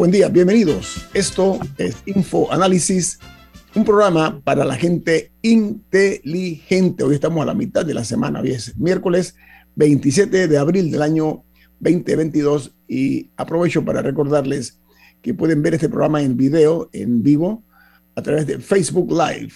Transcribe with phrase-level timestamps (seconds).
[0.00, 1.06] Buen día, bienvenidos.
[1.12, 3.18] Esto es Info Análisis,
[3.74, 7.04] un programa para la gente inteligente.
[7.04, 9.36] Hoy estamos a la mitad de la semana, hoy es miércoles
[9.74, 11.44] 27 de abril del año
[11.80, 14.80] 2022 y aprovecho para recordarles
[15.20, 17.62] que pueden ver este programa en video, en vivo,
[18.14, 19.52] a través de Facebook Live.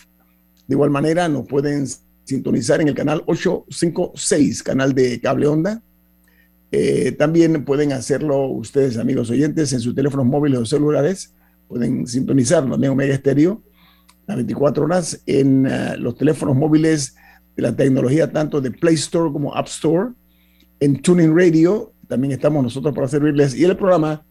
[0.66, 1.87] De igual manera, nos pueden
[2.24, 5.83] sintonizar en el canal 856, canal de cable onda
[6.77, 11.32] eh, también pueden hacerlo ustedes, amigos oyentes, en sus teléfonos móviles o celulares.
[11.69, 13.62] Pueden sintonizarlo en Omega Estéreo
[14.27, 17.15] las 24 horas en eh, los teléfonos móviles
[17.56, 20.10] de la tecnología, tanto de Play Store como App Store.
[20.80, 23.54] En Tuning Radio también estamos nosotros para servirles.
[23.54, 24.24] Y el programa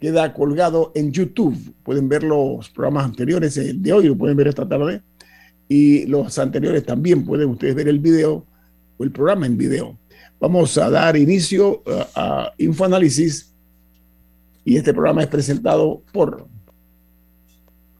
[0.00, 1.54] queda colgado en YouTube.
[1.82, 5.02] Pueden ver los programas anteriores, de hoy lo pueden ver esta tarde.
[5.68, 8.46] Y los anteriores también pueden ustedes ver el video
[8.96, 9.98] o el programa en video.
[10.40, 13.52] Vamos a dar inicio uh, a Infoanálisis
[14.64, 16.48] y este programa es presentado por...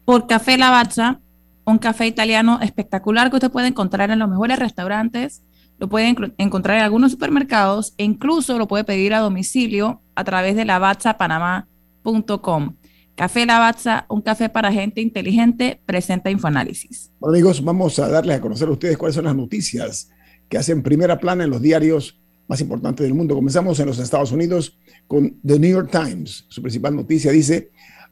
[0.06, 1.20] Por Café Lavazza,
[1.64, 5.42] un café italiano espectacular que usted puede encontrar en los mejores restaurantes,
[5.78, 10.56] lo puede encontrar en algunos supermercados e incluso lo puede pedir a domicilio a través
[10.56, 12.76] de lavazzapanamá.com.
[13.14, 17.12] Café Lavazza, un café para gente inteligente, presenta Infoanálisis.
[17.20, 20.10] Bueno, amigos, vamos a darles a conocer a ustedes cuáles son las noticias
[20.48, 22.19] que hacen primera plana en los diarios
[22.50, 23.36] más importante del mundo.
[23.36, 26.46] Comenzamos en los Estados Unidos con The New York Times.
[26.48, 27.70] Su principal noticia dice,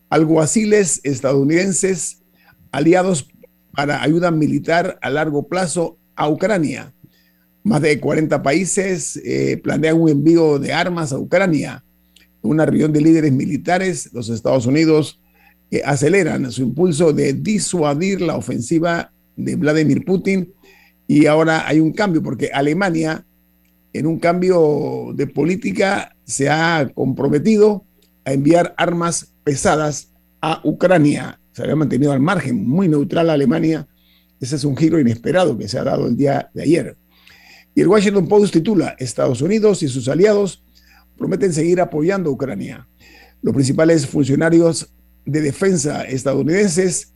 [0.09, 2.23] alguaciles estadounidenses
[2.71, 3.29] aliados
[3.73, 6.95] para ayuda militar a largo plazo a Ucrania.
[7.65, 11.85] Más de 40 países eh, planean un envío de armas a Ucrania.
[12.41, 15.21] Una reunión de líderes militares, los Estados Unidos
[15.73, 20.55] eh, aceleran su impulso de disuadir la ofensiva de Vladimir Putin
[21.09, 23.25] y ahora hay un cambio porque Alemania
[23.93, 27.85] en un cambio de política se ha comprometido
[28.25, 31.41] a enviar armas pesadas a Ucrania.
[31.53, 33.89] Se había mantenido al margen, muy neutral a Alemania.
[34.41, 36.97] Ese es un giro inesperado que se ha dado el día de ayer.
[37.75, 40.65] Y el Washington Post titula, Estados Unidos y sus aliados
[41.17, 42.89] prometen seguir apoyando a Ucrania.
[43.43, 44.93] Los principales funcionarios
[45.25, 47.15] de defensa estadounidenses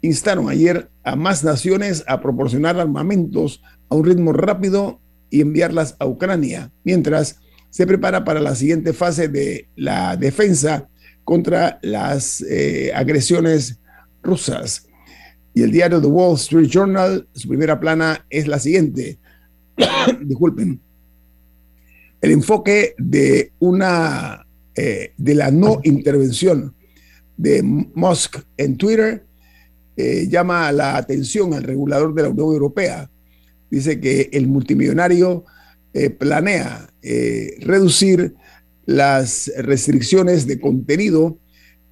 [0.00, 5.00] instaron ayer a más naciones a proporcionar armamentos a un ritmo rápido
[5.34, 10.88] y enviarlas a Ucrania, mientras se prepara para la siguiente fase de la defensa
[11.24, 13.80] contra las eh, agresiones
[14.22, 14.86] rusas.
[15.52, 19.18] Y el diario The Wall Street Journal, su primera plana es la siguiente.
[20.22, 20.80] Disculpen.
[22.20, 24.46] El enfoque de una
[24.76, 26.76] eh, de la no intervención
[27.36, 29.26] de Musk en Twitter
[29.96, 33.10] eh, llama la atención al regulador de la Unión Europea
[33.74, 35.44] dice que el multimillonario
[35.92, 38.34] eh, planea eh, reducir
[38.86, 41.38] las restricciones de contenido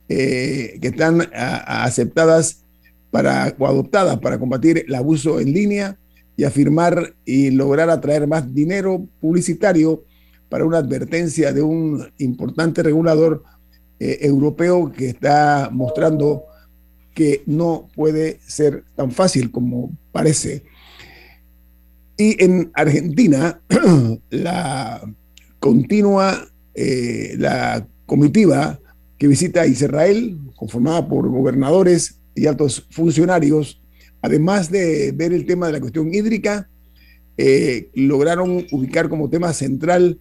[0.08, 2.64] eh, que están aceptadas
[3.10, 5.98] para, o adoptadas para combatir el abuso en línea
[6.36, 10.04] y afirmar y lograr atraer más dinero publicitario
[10.48, 13.42] para una advertencia de un importante regulador
[13.98, 16.42] europeo que está mostrando
[17.14, 20.64] que no puede ser tan fácil como parece.
[22.16, 23.60] Y en Argentina,
[24.30, 25.02] la
[25.58, 28.78] continua, eh, la comitiva
[29.18, 33.80] que visita Israel, conformada por gobernadores y altos funcionarios,
[34.20, 36.68] además de ver el tema de la cuestión hídrica,
[37.38, 40.20] eh, lograron ubicar como tema central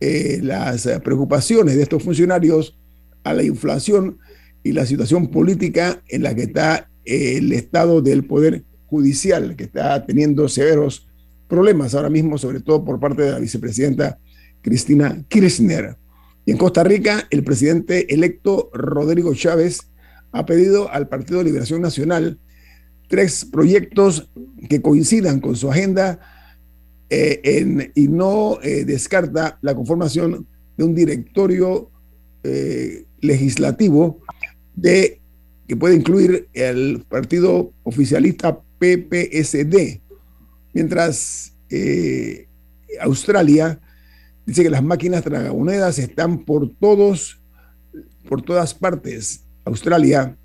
[0.00, 2.78] eh, las preocupaciones de estos funcionarios
[3.24, 4.18] a la inflación
[4.62, 10.04] y la situación política en la que está el estado del poder judicial, que está
[10.06, 11.05] teniendo severos
[11.48, 14.18] problemas ahora mismo, sobre todo por parte de la vicepresidenta
[14.62, 15.96] Cristina Kirchner.
[16.44, 19.90] Y en Costa Rica, el presidente electo Rodrigo Chávez
[20.32, 22.38] ha pedido al Partido Liberación Nacional
[23.08, 24.30] tres proyectos
[24.68, 26.18] que coincidan con su agenda
[27.08, 30.46] eh, y no eh, descarta la conformación
[30.76, 31.90] de un directorio
[32.42, 34.20] eh, legislativo
[34.74, 35.20] de,
[35.66, 40.00] que puede incluir el partido oficialista PPSD,
[40.76, 42.48] Mientras eh,
[43.00, 43.80] Australia
[44.44, 47.40] dice que las máquinas tragamonedas están por todos,
[48.28, 49.42] por todas partes.
[49.64, 50.36] Australia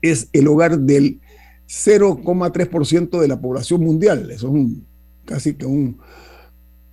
[0.00, 1.20] es el hogar del
[1.66, 4.30] 0,3% de la población mundial.
[4.30, 4.86] Es un,
[5.24, 5.98] casi que un,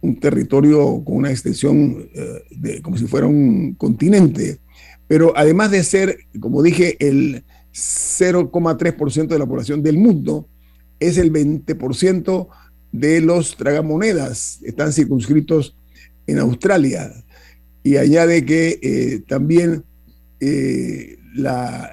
[0.02, 4.58] un territorio con una extensión eh, de, como si fuera un continente.
[5.08, 10.48] Pero además de ser, como dije, el 0,3% de la población del mundo,
[11.02, 12.48] es el 20%
[12.92, 15.76] de los tragamonedas, están circunscritos
[16.28, 17.12] en Australia.
[17.84, 19.84] Y añade que eh, también
[20.40, 21.18] eh,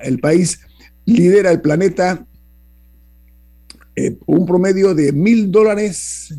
[0.04, 0.60] el país
[1.06, 2.26] lidera el planeta
[3.96, 6.34] eh, un promedio de mil dólares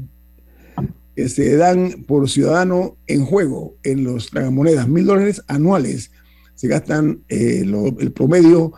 [1.15, 6.11] que se dan por ciudadano en juego en los tragamonedas, mil dólares anuales
[6.53, 8.73] se gastan el promedio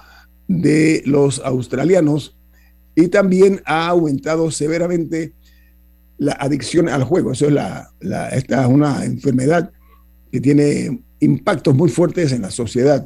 [0.47, 2.37] de los australianos
[2.95, 5.33] y también ha aumentado severamente
[6.17, 7.31] la adicción al juego.
[7.31, 7.89] Eso es la,
[8.31, 9.71] esta es una enfermedad
[10.31, 13.05] que tiene impactos muy fuertes en la sociedad.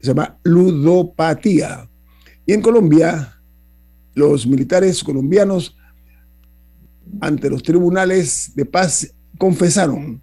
[0.00, 1.88] Se llama ludopatía.
[2.44, 3.40] Y en Colombia,
[4.14, 5.76] los militares colombianos
[7.20, 10.20] ante los tribunales de paz confesaron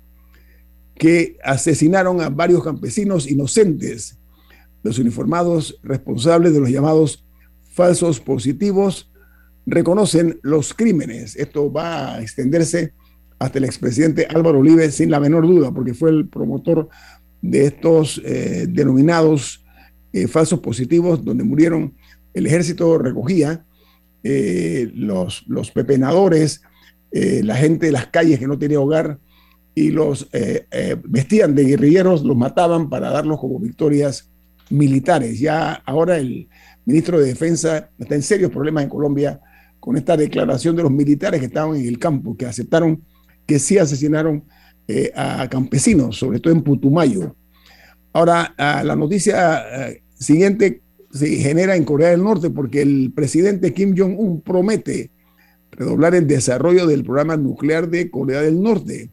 [0.96, 4.18] que asesinaron a varios campesinos inocentes,
[4.84, 7.27] los uniformados responsables de los llamados
[7.78, 9.12] falsos positivos
[9.68, 11.36] reconocen los crímenes.
[11.36, 12.94] Esto va a extenderse
[13.38, 16.90] hasta el expresidente Álvaro Uribe sin la menor duda, porque fue el promotor
[17.40, 19.64] de estos eh, denominados
[20.12, 21.94] eh, falsos positivos, donde murieron,
[22.34, 23.64] el ejército recogía
[24.24, 26.62] eh, los, los pepenadores,
[27.12, 29.18] la gente de las calles que no tenía hogar
[29.74, 30.30] y los
[31.06, 34.30] vestían de guerrilleros, los mataban para darlos como victorias
[34.70, 35.40] militares.
[35.40, 36.50] Ya ahora el
[36.88, 39.42] ministro de Defensa está en serios problemas en Colombia
[39.78, 43.04] con esta declaración de los militares que estaban en el campo, que aceptaron
[43.46, 44.46] que sí asesinaron
[44.88, 47.36] eh, a campesinos, sobre todo en Putumayo.
[48.14, 50.82] Ahora, la noticia eh, siguiente
[51.12, 55.12] se genera en Corea del Norte porque el presidente Kim Jong-un promete
[55.72, 59.12] redoblar el desarrollo del programa nuclear de Corea del Norte.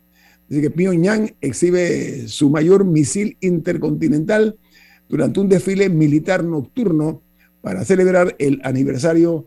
[0.49, 4.57] Dice que Pyongyang exhibe su mayor misil intercontinental
[5.09, 7.23] durante un desfile militar nocturno
[7.65, 9.47] para celebrar el aniversario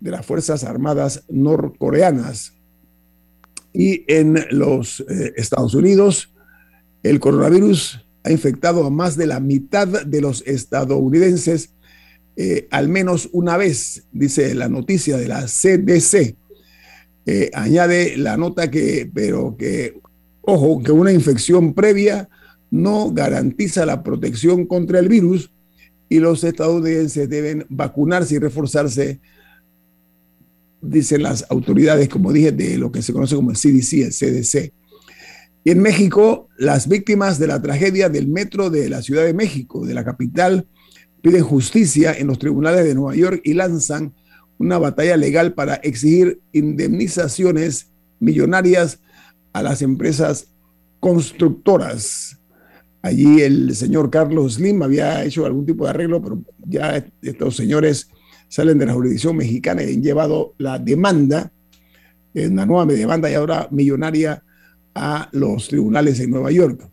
[0.00, 2.54] de las Fuerzas Armadas norcoreanas.
[3.74, 6.32] Y en los eh, Estados Unidos,
[7.02, 11.74] el coronavirus ha infectado a más de la mitad de los estadounidenses
[12.36, 16.36] eh, al menos una vez, dice la noticia de la CDC.
[17.26, 20.00] Eh, añade la nota que, pero que,
[20.40, 22.30] ojo, que una infección previa
[22.70, 25.52] no garantiza la protección contra el virus
[26.10, 29.20] y los estadounidenses deben vacunarse y reforzarse
[30.82, 34.72] dicen las autoridades, como dije, de lo que se conoce como el CDC, el CDC.
[35.62, 39.86] Y en México, las víctimas de la tragedia del metro de la Ciudad de México,
[39.86, 40.66] de la capital,
[41.22, 44.14] piden justicia en los tribunales de Nueva York y lanzan
[44.58, 48.98] una batalla legal para exigir indemnizaciones millonarias
[49.52, 50.48] a las empresas
[50.98, 52.39] constructoras.
[53.02, 58.08] Allí el señor Carlos Slim había hecho algún tipo de arreglo, pero ya estos señores
[58.48, 61.52] salen de la jurisdicción mexicana y han llevado la demanda,
[62.34, 64.42] una nueva demanda y ahora millonaria
[64.94, 66.88] a los tribunales en Nueva York.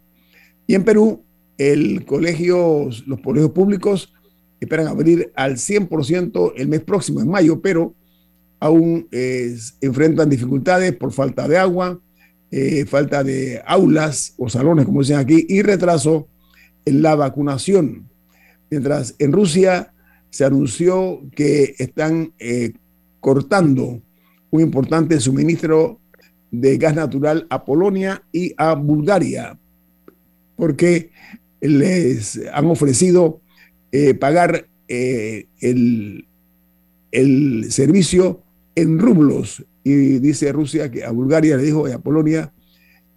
[0.65, 1.23] Y en Perú,
[1.57, 4.13] el colegio, los colegios públicos
[4.59, 7.95] esperan abrir al 100% el mes próximo, en mayo, pero
[8.59, 9.07] aún
[9.81, 11.99] enfrentan dificultades por falta de agua,
[12.49, 16.29] eh, falta de aulas o salones, como dicen aquí, y retraso
[16.85, 18.09] en la vacunación.
[18.69, 19.93] Mientras en Rusia
[20.29, 22.71] se anunció que están eh,
[23.19, 24.01] cortando
[24.49, 25.99] un importante suministro
[26.49, 29.59] de gas natural a Polonia y a Bulgaria,
[30.55, 31.11] porque
[31.59, 33.41] les han ofrecido
[33.91, 36.27] eh, pagar el,
[37.11, 38.41] el, servicio
[38.75, 39.65] en rublos.
[39.87, 42.51] Y dice Rusia que a Bulgaria le dijo y a Polonia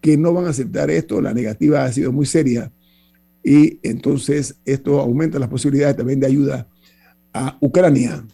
[0.01, 2.71] que no van a aceptar esto, la negativa ha sido muy seria
[3.43, 6.69] y entonces esto aumenta las posibilidades también de ayuda
[7.33, 8.25] a Ucrania.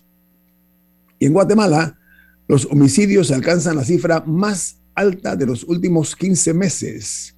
[1.18, 1.98] Y en Guatemala,
[2.46, 7.36] los homicidios alcanzan la cifra más alta de los últimos 15 meses.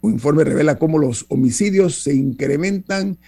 [0.00, 3.18] Un informe revela cómo los homicidios se incrementan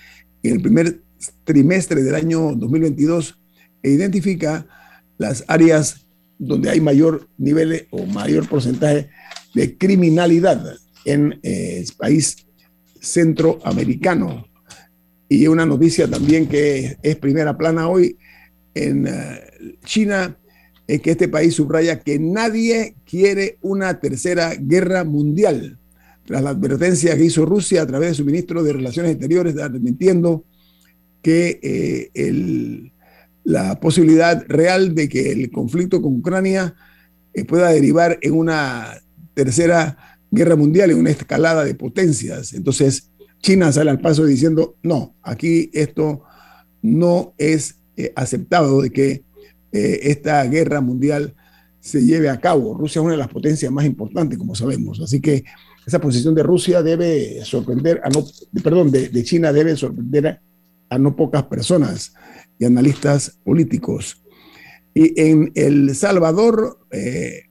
[0.43, 1.03] en el primer
[1.45, 3.39] trimestre del año 2022
[3.83, 4.67] e identifica
[5.19, 6.06] las áreas
[6.39, 9.09] donde hay mayor nivel o mayor porcentaje
[9.55, 12.37] de criminalidad en eh, el país
[13.01, 14.47] centroamericano.
[15.29, 18.17] Y una noticia también que es primera plana hoy
[18.75, 20.37] en eh, China,
[20.87, 25.79] es que este país subraya que nadie quiere una tercera guerra mundial.
[26.25, 30.45] Tras la advertencia que hizo Rusia a través de su ministro de Relaciones Exteriores, admitiendo
[31.23, 32.91] que eh,
[33.47, 36.75] la posibilidad real de que el conflicto con Ucrania
[37.33, 39.01] eh, pueda derivar en una
[39.35, 42.53] tercera guerra mundial, en una escalada de potencias.
[42.55, 46.25] Entonces, China sale al paso diciendo, no, aquí esto
[46.83, 49.23] no es eh, aceptado de que
[49.71, 51.35] eh, esta guerra mundial
[51.79, 52.75] se lleve a cabo.
[52.75, 55.01] Rusia es una de las potencias más importantes, como sabemos.
[55.01, 55.45] Así que
[55.87, 58.25] esa posición de Rusia debe sorprender a no,
[58.61, 60.41] perdón, de, China debe sorprender
[60.91, 62.13] a, no pocas personas
[62.59, 64.23] y analistas políticos.
[64.95, 67.43] Y en El Salvador eh,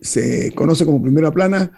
[0.00, 1.72] se conoce como primera plana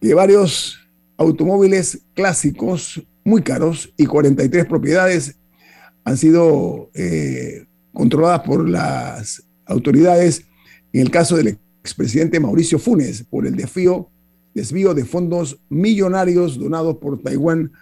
[0.00, 0.78] que varios
[1.16, 5.36] automóviles clásicos muy caros y 43 propiedades
[6.04, 10.44] han sido eh, controladas por las autoridades
[10.92, 14.08] en el caso del expresidente Mauricio Funes por el desvío,
[14.54, 17.72] desvío de fondos millonarios donados por Taiwán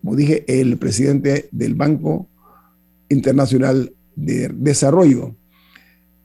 [0.00, 2.28] como dije, el presidente del Banco
[3.10, 5.36] Internacional de Desarrollo.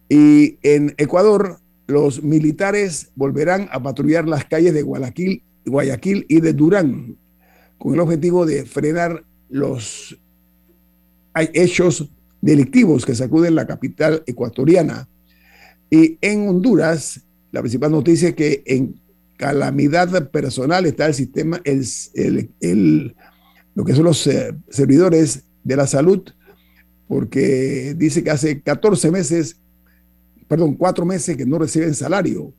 [0.08, 6.54] Y en Ecuador, los militares volverán a patrullar las calles de Guayaquil, Guayaquil y de
[6.54, 7.18] Durán
[7.82, 10.16] con el objetivo de frenar los
[11.34, 12.08] hechos
[12.40, 15.10] delictivos que sacuden la capital ecuatoriana.
[15.90, 17.22] Y en Honduras,
[17.52, 19.01] la principal noticia es que en
[19.42, 21.84] calamidad personal está el sistema, el,
[22.60, 23.16] el,
[23.74, 26.22] lo que son los eh, servidores de la salud,
[27.08, 29.60] porque dice que hace 14 meses,
[30.48, 32.54] perdón, cuatro meses que no reciben salario.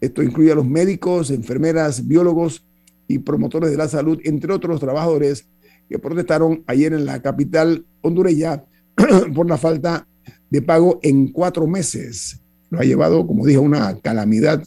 [0.00, 2.64] Esto incluye a los médicos, enfermeras, biólogos
[3.06, 5.46] y promotores de la salud, entre otros trabajadores
[5.86, 8.64] que protestaron ayer en la capital hondureña
[9.34, 10.08] por la falta
[10.48, 12.40] de pago en cuatro meses.
[12.70, 14.66] Lo ha llevado, como dije, a una calamidad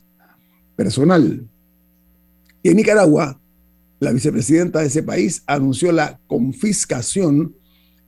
[0.79, 1.45] personal.
[2.63, 3.41] Y en Nicaragua,
[3.99, 7.53] la vicepresidenta de ese país anunció la confiscación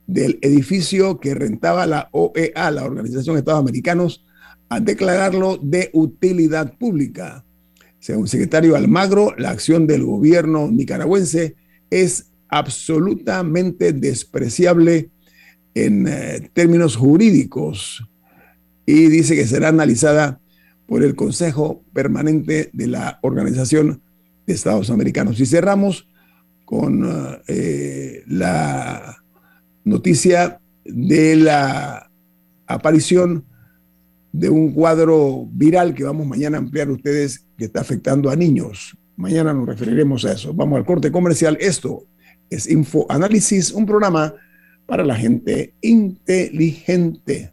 [0.06, 4.24] del edificio que rentaba la OEA, la Organización de Estados Americanos,
[4.70, 7.44] a declararlo de utilidad pública.
[7.98, 11.56] Según el secretario Almagro, la acción del gobierno nicaragüense
[11.90, 15.10] es absolutamente despreciable
[15.74, 18.02] en eh, términos jurídicos
[18.86, 20.41] y dice que será analizada
[20.86, 24.02] por el Consejo Permanente de la Organización
[24.46, 25.40] de Estados Americanos.
[25.40, 26.08] Y cerramos
[26.64, 27.06] con
[27.48, 29.16] eh, la
[29.84, 32.10] noticia de la
[32.66, 33.44] aparición
[34.32, 38.96] de un cuadro viral que vamos mañana a ampliar ustedes que está afectando a niños.
[39.16, 40.54] Mañana nos referiremos a eso.
[40.54, 41.58] Vamos al corte comercial.
[41.60, 42.06] Esto
[42.48, 44.34] es Info Análisis, un programa
[44.86, 47.52] para la gente inteligente.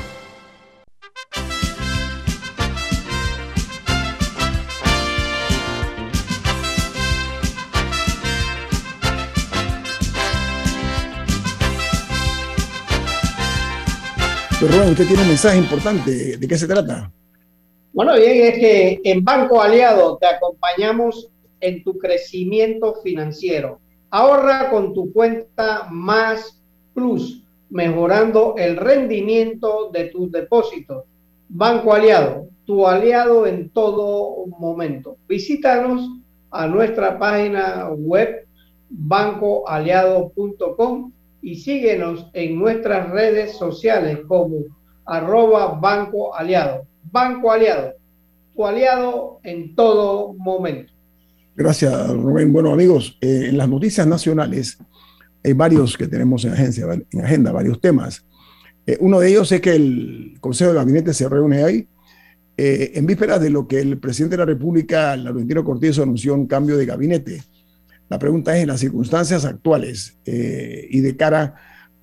[14.67, 16.37] Rubén, usted tiene un mensaje importante.
[16.37, 17.11] ¿De qué se trata?
[17.93, 23.79] Bueno, bien, es que en Banco Aliado te acompañamos en tu crecimiento financiero.
[24.11, 26.61] Ahorra con tu cuenta Más
[26.93, 31.05] Plus, mejorando el rendimiento de tus depósitos.
[31.49, 35.17] Banco Aliado, tu aliado en todo momento.
[35.27, 36.07] Visítanos
[36.51, 38.45] a nuestra página web
[38.89, 44.65] bancoaliado.com y síguenos en nuestras redes sociales como
[45.05, 46.85] arroba Banco Aliado.
[47.03, 47.93] Banco Aliado,
[48.55, 50.93] tu aliado en todo momento.
[51.55, 52.53] Gracias, Rubén.
[52.53, 54.77] Bueno, amigos, eh, en las noticias nacionales
[55.43, 58.25] hay varios que tenemos en, agencia, en agenda, varios temas.
[58.85, 61.87] Eh, uno de ellos es que el Consejo de Gabinete se reúne ahí
[62.57, 66.47] eh, en vísperas de lo que el presidente de la República, Laurentino Cortizo, anunció un
[66.47, 67.41] cambio de gabinete.
[68.11, 71.55] La pregunta es, en las circunstancias actuales y de cara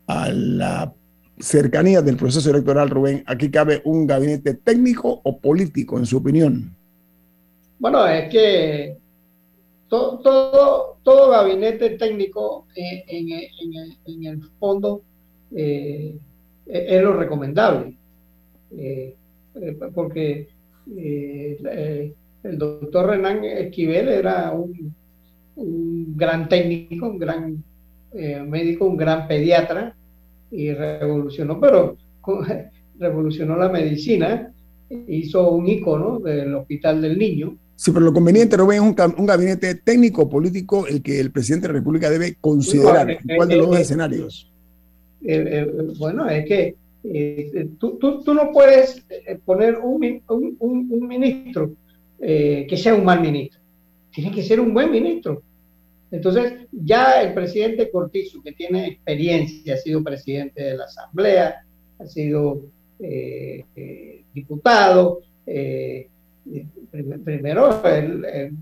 [0.06, 0.94] a la
[1.38, 6.74] cercanía del proceso electoral, Rubén, ¿aquí cabe un gabinete técnico o político, en su opinión?
[7.78, 8.96] Bueno, es que
[9.90, 13.28] todo, todo, gabinete técnico eh, en,
[14.06, 15.02] en, el fondo
[15.54, 16.16] eh,
[16.64, 17.98] es lo recomendable,
[18.78, 19.14] eh,
[19.94, 20.48] porque
[20.96, 24.94] el doctor Renan Esquivel era un,
[25.58, 27.64] un gran técnico, un gran
[28.46, 29.94] médico, un gran pediatra,
[30.50, 31.96] y revolucionó, pero
[32.98, 34.52] revolucionó la medicina,
[35.08, 37.56] hizo un icono del Hospital del Niño.
[37.76, 41.68] Sí, pero lo conveniente, no es un, un gabinete técnico político el que el presidente
[41.68, 43.10] de la República debe considerar.
[43.10, 44.50] Eh, ¿Cuál de los dos eh, escenarios?
[45.24, 45.66] Eh,
[45.98, 46.74] bueno, es que
[47.78, 49.04] tú, tú, tú, no puedes
[49.44, 51.72] poner un, un, un ministro
[52.18, 53.60] que sea un mal ministro.
[54.12, 55.42] Tiene que ser un buen ministro.
[56.10, 61.64] Entonces, ya el presidente Cortizo, que tiene experiencia, ha sido presidente de la Asamblea,
[61.98, 62.62] ha sido
[62.98, 66.08] eh, eh, diputado, eh,
[67.24, 68.54] primero, él,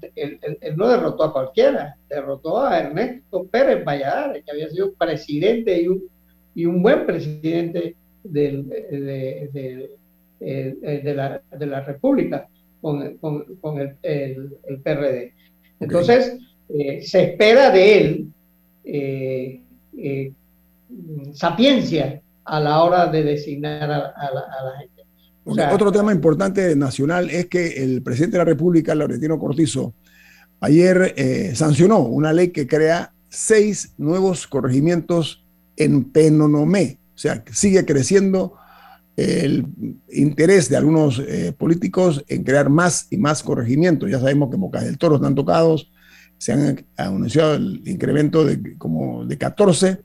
[0.77, 6.03] no derrotó a cualquiera, derrotó a Ernesto Pérez Valladares, que había sido presidente y un,
[6.55, 9.89] y un buen presidente del, de,
[11.15, 12.49] la, de, la, República
[12.81, 15.33] con, con, el, el, PRD.
[15.79, 16.37] Entonces,
[16.69, 18.27] eh, se espera de él
[18.83, 19.61] eh,
[19.97, 20.33] eh,
[21.33, 25.73] sapiencia a la hora de designar a, la, gente.
[25.73, 29.95] otro tema importante nacional es que el presidente de la República, Laurentino Cortizo,
[30.61, 31.15] ayer
[31.55, 35.45] sancionó una ley que crea seis nuevos corregimientos
[35.77, 36.99] en Penonomé.
[37.15, 38.55] O sea, sigue creciendo
[39.17, 39.67] el
[40.11, 41.21] interés de algunos
[41.59, 44.09] políticos en crear más y más corregimientos.
[44.09, 45.91] Ya sabemos que Mocas del Toro están tocados,
[46.39, 50.03] se han anunciado el incremento de como de 14,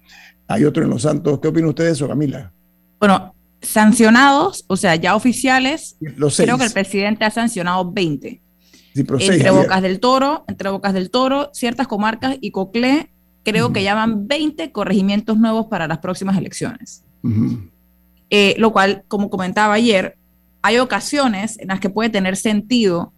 [0.47, 1.39] hay otro en Los Santos.
[1.39, 2.51] ¿Qué opina usted de eso, Camila?
[2.99, 5.97] Bueno, sancionados, o sea, ya oficiales,
[6.37, 8.41] creo que el presidente ha sancionado 20.
[8.95, 13.11] entre Bocas del Toro, entre Bocas del Toro, ciertas comarcas y Coclé,
[13.43, 17.03] creo que ya van 20 corregimientos nuevos para las próximas elecciones.
[18.29, 20.17] Eh, lo cual, como comentaba ayer,
[20.61, 23.13] hay ocasiones en las que puede tener sentido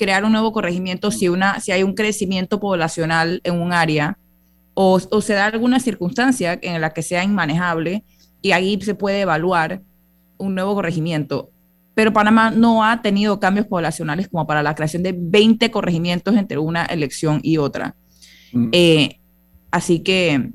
[0.00, 4.16] crear un nuevo corregimiento si, una, si hay un crecimiento poblacional en un área
[4.72, 8.02] o, o se da alguna circunstancia en la que sea inmanejable
[8.40, 9.82] y ahí se puede evaluar
[10.38, 11.50] un nuevo corregimiento.
[11.92, 16.56] Pero Panamá no ha tenido cambios poblacionales como para la creación de 20 corregimientos entre
[16.56, 17.94] una elección y otra.
[18.54, 18.68] Mm.
[18.72, 19.20] Eh,
[19.70, 20.50] así que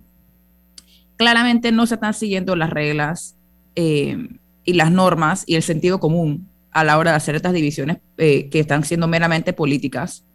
[1.18, 3.38] claramente no se están siguiendo las reglas
[3.76, 4.18] eh,
[4.64, 8.50] y las normas y el sentido común a la hora de hacer estas divisiones eh,
[8.50, 10.26] que están siendo meramente políticas,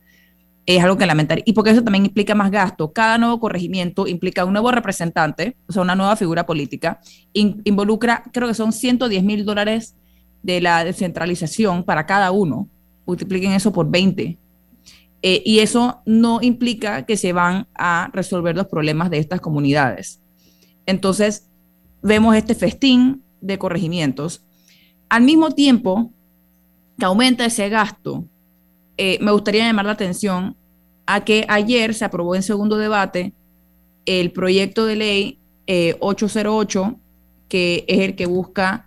[0.64, 1.42] es algo que lamentar.
[1.44, 2.94] Y porque eso también implica más gasto.
[2.94, 6.98] Cada nuevo corregimiento implica un nuevo representante, o sea, una nueva figura política.
[7.35, 9.96] involucra, creo que son 110 mil dólares
[10.42, 12.70] de la descentralización para cada uno.
[13.05, 14.38] Multipliquen eso por 20.
[15.20, 20.22] Eh, y eso no implica que se van a resolver los problemas de estas comunidades.
[20.87, 21.50] Entonces,
[22.00, 24.42] vemos este festín de corregimientos.
[25.11, 26.14] Al mismo tiempo,
[27.00, 28.24] que aumenta ese gasto,
[28.96, 30.54] eh, me gustaría llamar la atención
[31.06, 33.32] a que ayer se aprobó en segundo debate
[34.06, 35.38] el proyecto de ley
[35.98, 36.96] 808, eh,
[37.48, 38.86] que es el que busca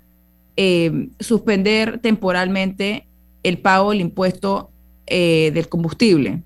[0.56, 3.08] eh, suspender temporalmente
[3.41, 4.69] el pago del impuesto
[5.06, 6.41] del combustible,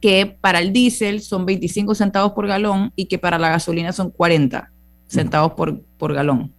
[0.00, 4.10] que para el diésel son 25 centavos por galón y que para la gasolina son
[4.10, 4.70] 40
[5.08, 6.52] centavos por, por galón.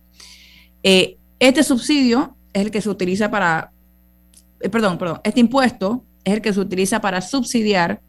[0.83, 3.71] este subsidio es el que se utiliza para
[4.61, 8.01] eh, perdón, perdón, este impuesto es el que se utiliza para subsidiar,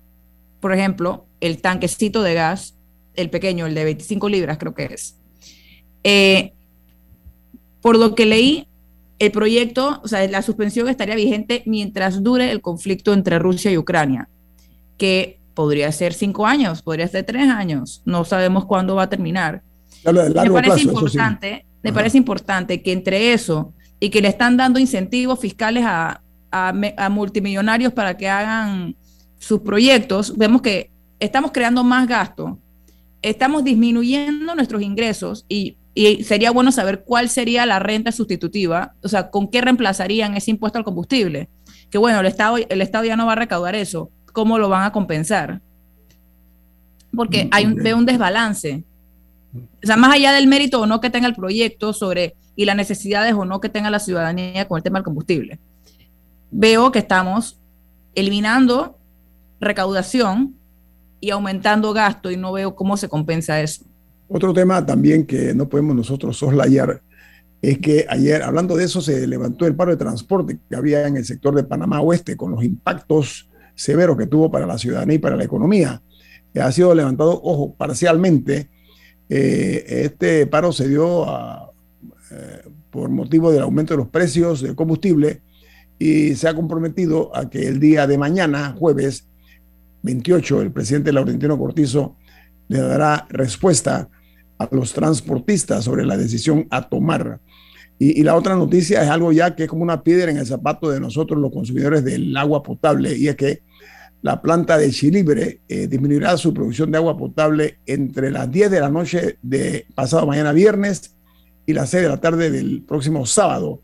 [0.61, 2.75] por ejemplo, el tanquecito de gas,
[3.15, 5.17] el pequeño, el de 25 libras creo que es.
[6.05, 6.53] Eh,
[7.81, 8.69] Por lo que leí,
[9.19, 13.79] el proyecto, o sea, la suspensión estaría vigente mientras dure el conflicto entre Rusia y
[13.79, 14.29] Ucrania,
[14.99, 19.62] que podría ser cinco años, podría ser tres años, no sabemos cuándo va a terminar.
[20.05, 25.38] me parece importante, me parece importante que entre eso y que le están dando incentivos
[25.38, 28.95] fiscales a, a, multimillonarios para que hagan
[29.38, 32.59] sus proyectos, vemos que estamos creando más gasto,
[33.23, 35.77] estamos disminuyendo nuestros ingresos y,
[36.25, 40.79] sería bueno saber cuál sería la renta sustitutiva, o sea, con qué reemplazarían ese impuesto
[40.79, 41.51] al combustible.
[41.91, 44.85] Que bueno, el Estado, el Estado ya no va a recaudar eso, ¿cómo lo van
[44.85, 45.61] a compensar?
[47.15, 48.85] Porque mm, hay un, un desbalance.
[49.55, 52.75] O sea, más allá del mérito o no que tenga el proyecto sobre y las
[52.75, 55.61] necesidades o no que tenga la ciudadanía con el tema del combustible
[56.53, 57.59] veo que estamos
[58.15, 58.99] eliminando
[59.59, 60.55] recaudación
[61.21, 63.85] y aumentando gasto y no veo cómo se compensa eso.
[64.29, 67.03] Otro tema también que no podemos nosotros soslayar
[67.61, 71.17] es que ayer, hablando de eso, se levantó el paro de transporte que había en
[71.17, 75.21] el sector de Panamá Oeste con los impactos severos que tuvo para la ciudadanía y
[75.21, 76.03] para la economía.
[76.61, 78.69] Ha sido levantado, ojo, parcialmente.
[79.29, 81.25] Eh, este paro se dio
[82.31, 85.41] eh, por motivo del aumento de los precios del combustible
[86.03, 89.29] y se ha comprometido a que el día de mañana, jueves
[90.03, 92.17] 28, el presidente Laurentino Cortizo
[92.67, 94.09] le dará respuesta
[94.59, 97.38] a los transportistas sobre la decisión a tomar.
[98.01, 100.91] Y, la otra noticia es algo ya que es como una piedra en el zapato
[100.91, 103.62] de nosotros los consumidores del agua potable y es que
[104.23, 108.81] la planta de Chilibre eh, disminuirá su producción de agua potable entre las 10 de
[108.81, 111.15] la noche de pasado mañana viernes
[111.65, 113.83] y las 6 de la tarde del próximo sábado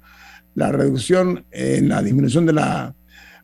[0.55, 2.95] la reducción en la disminución de la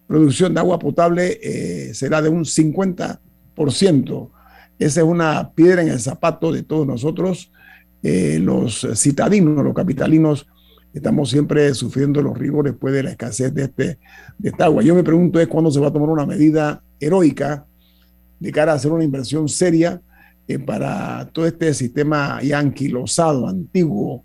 [0.06, 4.30] producción de agua potable eh, será de un 50%.
[4.78, 7.52] Esa es una piedra en el zapato de todos nosotros.
[8.02, 10.46] Eh, los citadinos, los capitalinos,
[10.92, 13.98] estamos siempre sufriendo los rigores después de la escasez de, este,
[14.38, 14.82] de esta agua.
[14.82, 17.66] Yo me pregunto es cuándo se va a tomar una medida heroica
[18.38, 20.00] de cara a hacer una inversión seria
[20.46, 24.24] eh, para todo este sistema ya anquilosado, antiguo,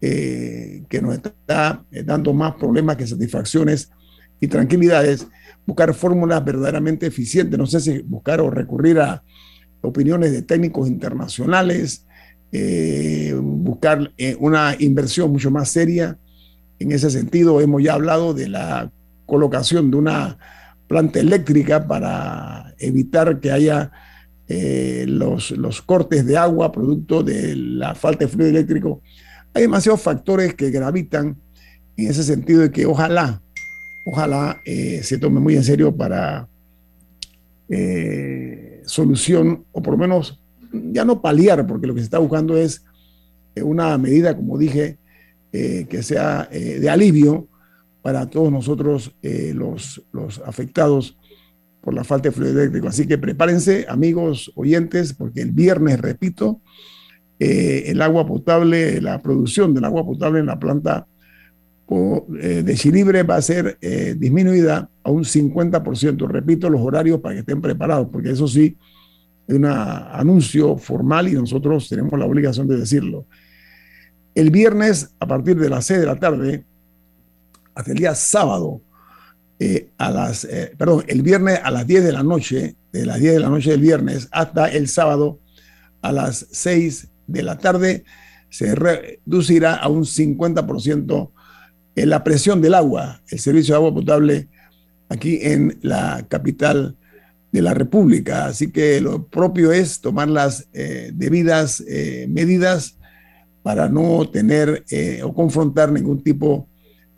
[0.00, 3.90] eh, que nos está eh, dando más problemas que satisfacciones
[4.38, 5.26] y tranquilidades,
[5.66, 7.58] buscar fórmulas verdaderamente eficientes.
[7.58, 9.24] No sé si buscar o recurrir a
[9.80, 12.06] opiniones de técnicos internacionales,
[12.52, 16.16] eh, buscar una inversión mucho más seria.
[16.78, 18.92] En ese sentido, hemos ya hablado de la
[19.26, 20.38] colocación de una
[20.86, 23.90] planta eléctrica para evitar que haya
[24.48, 29.02] los, los cortes de agua producto de la falta de fluido eléctrico
[29.58, 31.36] hay demasiados factores que gravitan
[31.96, 33.42] en ese sentido de que ojalá,
[34.06, 36.48] ojalá eh, se tome muy en serio para
[37.68, 40.40] eh, solución, o por lo menos
[40.72, 42.84] ya no paliar, porque lo que se está buscando es
[43.56, 44.98] eh, una medida, como dije,
[45.50, 47.48] que sea de alivio
[48.02, 51.16] para todos nosotros los, los afectados
[51.80, 52.86] por la falta de fluido eléctrico.
[52.86, 56.60] Así que prepárense, amigos oyentes, porque el viernes, repito,
[57.38, 61.06] eh, el agua potable, la producción del agua potable en la planta
[61.90, 66.26] eh, de Chilibre va a ser eh, disminuida a un 50%.
[66.28, 68.76] Repito los horarios para que estén preparados, porque eso sí
[69.46, 73.24] es un anuncio formal y nosotros tenemos la obligación de decirlo.
[74.34, 76.64] El viernes, a partir de las 6 de la tarde,
[77.74, 78.82] hasta el día sábado,
[79.96, 80.46] a las,
[80.76, 83.70] perdón, el viernes a las 10 de la noche, de las 10 de la noche
[83.70, 85.40] del viernes hasta el sábado
[86.02, 88.04] a las 6 de la tarde
[88.50, 91.30] se reducirá a un 50%
[91.94, 94.48] en la presión del agua, el servicio de agua potable
[95.08, 96.96] aquí en la capital
[97.52, 98.46] de la República.
[98.46, 102.98] Así que lo propio es tomar las eh, debidas eh, medidas
[103.62, 106.68] para no tener eh, o confrontar ningún tipo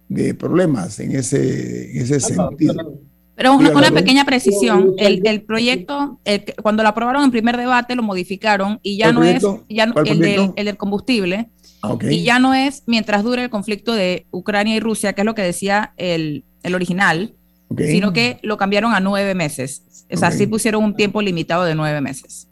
[0.09, 3.01] de problemas en ese, en ese sentido.
[3.41, 6.21] Pero una, pequeña precisión, el, el proyecto,
[6.61, 10.53] cuando lo aprobaron en primer debate, lo modificaron y ya no es ya el, del,
[10.57, 11.49] el, del, combustible.
[11.83, 15.25] Ah, y ya no es mientras dure el conflicto de Ucrania y Rusia, que es
[15.25, 17.33] lo que decía el, el original,
[17.79, 20.05] sino que lo cambiaron a nueve meses.
[20.13, 22.47] O sea, sí pusieron un tiempo limitado de nueve meses.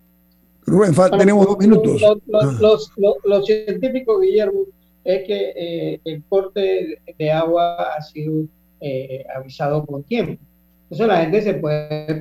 [0.65, 2.01] Rubén, tenemos dos minutos.
[2.27, 3.41] Los, ah.
[3.45, 4.61] científicos, Guillermo,
[5.05, 8.45] es que eh, el corte de agua ha sido
[8.81, 10.43] eh, avisado con tiempo.
[10.91, 12.15] Entonces la gente se puede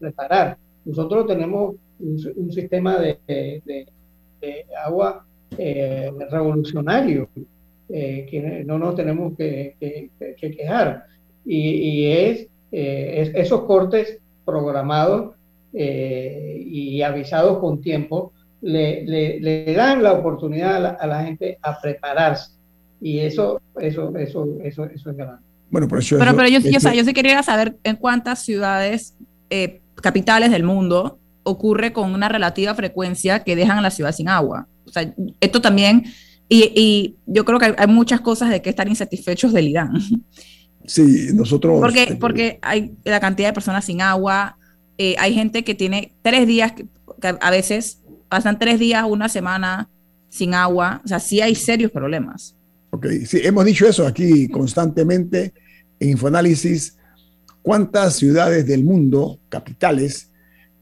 [0.00, 0.58] preparar.
[0.84, 3.86] Nosotros tenemos un, sistema de,
[4.84, 5.24] agua
[5.56, 7.28] eh, revolucionario,
[7.88, 11.04] eh, que no nos tenemos que, quejar.
[11.44, 15.36] Y, eh, es, esos cortes programados
[15.72, 22.52] y avisados con tiempo le, dan la oportunidad a la, gente a prepararse.
[23.00, 25.47] Y eso, eso, eso, eso, eso es grande.
[25.70, 29.14] Bueno, pero, eso, pero, pero yo, yo, yo, sí quería saber en cuántas ciudades
[29.50, 34.28] eh, capitales del mundo ocurre con una relativa frecuencia que dejan a la ciudad sin
[34.28, 34.68] agua.
[34.86, 36.04] O sea, esto también,
[36.48, 39.92] y, y yo creo que hay, muchas cosas de que estar insatisfechos del IDAN.
[40.86, 41.80] Sí, nosotros...
[41.80, 44.56] Porque, este, porque hay la cantidad de personas sin agua,
[44.96, 46.86] eh, hay gente que tiene tres días, que,
[47.20, 49.90] a veces pasan tres días, una semana
[50.30, 52.56] sin agua, o sea, sí hay serios problemas.
[52.98, 55.54] Ok, sí, hemos dicho eso aquí constantemente
[56.00, 56.96] en Infoanálisis.
[57.62, 60.32] ¿Cuántas ciudades del mundo, capitales,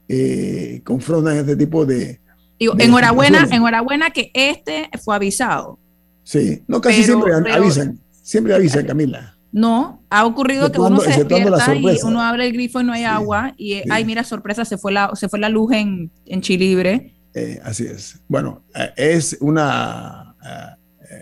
[0.07, 2.19] eh, confrontan este tipo de...
[2.59, 5.77] Digo, enhorabuena, enhorabuena que este fue avisado.
[6.23, 9.37] Sí, no, casi siempre avisan, siempre avisan, Camila.
[9.51, 13.03] No, ha ocurrido que uno se despierta y uno abre el grifo y no hay
[13.03, 17.13] agua y, ay, mira, sorpresa, se fue la, se fue la luz en, en Chilibre.
[17.35, 18.19] Eh, así es.
[18.27, 20.35] Bueno, eh, es una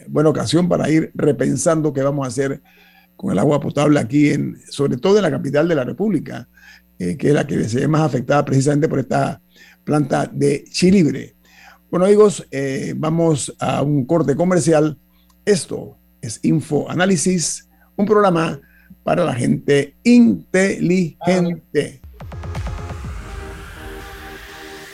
[0.08, 2.62] buena ocasión para ir repensando qué vamos a hacer
[3.16, 6.48] con el agua potable aquí, en, sobre todo en la capital de la República,
[7.00, 9.42] eh, que es la que se ve más afectada precisamente por esta
[9.84, 11.36] planta de Chilibre.
[11.90, 14.98] Bueno, amigos, eh, vamos a un corte comercial.
[15.46, 18.60] Esto es Info Análisis, un programa
[19.04, 22.02] para la gente inteligente.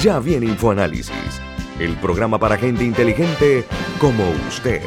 [0.00, 1.40] Ya viene Infoanálisis
[1.78, 3.64] el programa para gente inteligente
[3.98, 4.80] como usted.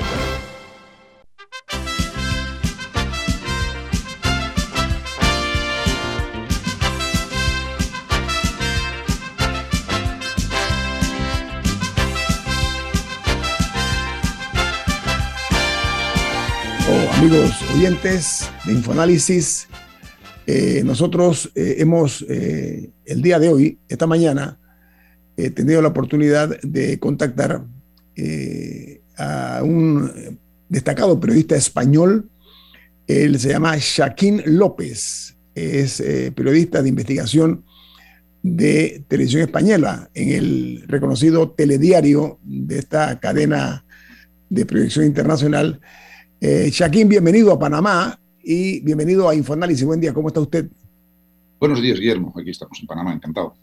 [16.90, 19.68] Oh, amigos oyentes de Infoanálisis,
[20.46, 24.58] eh, nosotros eh, hemos eh, el día de hoy, esta mañana,
[25.38, 27.64] he tenido la oportunidad de contactar
[28.16, 32.30] eh, a un destacado periodista español.
[33.06, 37.64] Él se llama Shaquín López, es eh, periodista de investigación
[38.42, 43.86] de televisión española en el reconocido telediario de esta cadena
[44.50, 45.80] de proyección internacional.
[46.42, 49.86] Eh, Shaquín, bienvenido a Panamá y bienvenido a Infoanálisis.
[49.86, 50.68] Buen día, ¿cómo está usted?
[51.60, 52.34] Buenos días, Guillermo.
[52.40, 53.56] Aquí estamos en Panamá, encantado.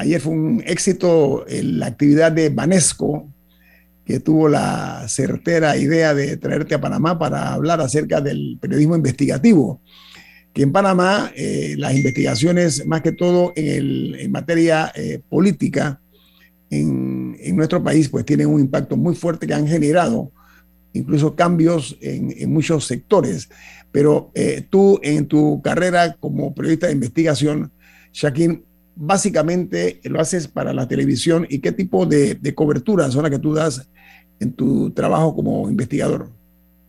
[0.00, 3.28] Ayer fue un éxito la actividad de Banesco,
[4.06, 9.82] que tuvo la certera idea de traerte a Panamá para hablar acerca del periodismo investigativo,
[10.54, 16.00] que en Panamá eh, las investigaciones, más que todo en, materia eh, política,
[16.70, 20.32] en, nuestro país, pues tienen un impacto muy fuerte que han generado
[20.94, 23.50] incluso cambios en, muchos sectores.
[23.92, 27.70] Pero eh, tú en tu carrera como periodista de investigación,
[28.14, 28.64] Shaquín,
[29.00, 33.38] básicamente lo haces para la televisión y qué tipo de, de cobertura son las que
[33.38, 33.88] tú das
[34.38, 36.28] en tu trabajo como investigador?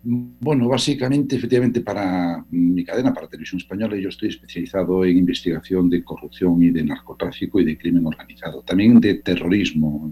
[0.04, 6.04] Bueno, básicamente, efectivamente, para mi cadena, para Televisión Española, yo estoy especializado en investigación de
[6.04, 10.12] corrupción y de narcotráfico y de crimen organizado, también de terrorismo,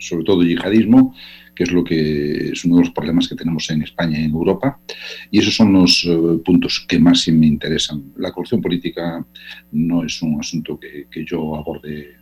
[0.00, 1.14] sobre todo yihadismo,
[1.54, 4.30] que es lo que es uno de los problemas que tenemos en España y en
[4.30, 4.80] Europa.
[5.30, 8.12] Y esos son los eh, puntos que más me interesan.
[8.16, 9.24] La corrupción política
[9.72, 12.16] no es un asunto que, yo aborde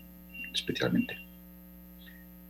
[0.53, 1.15] especialmente.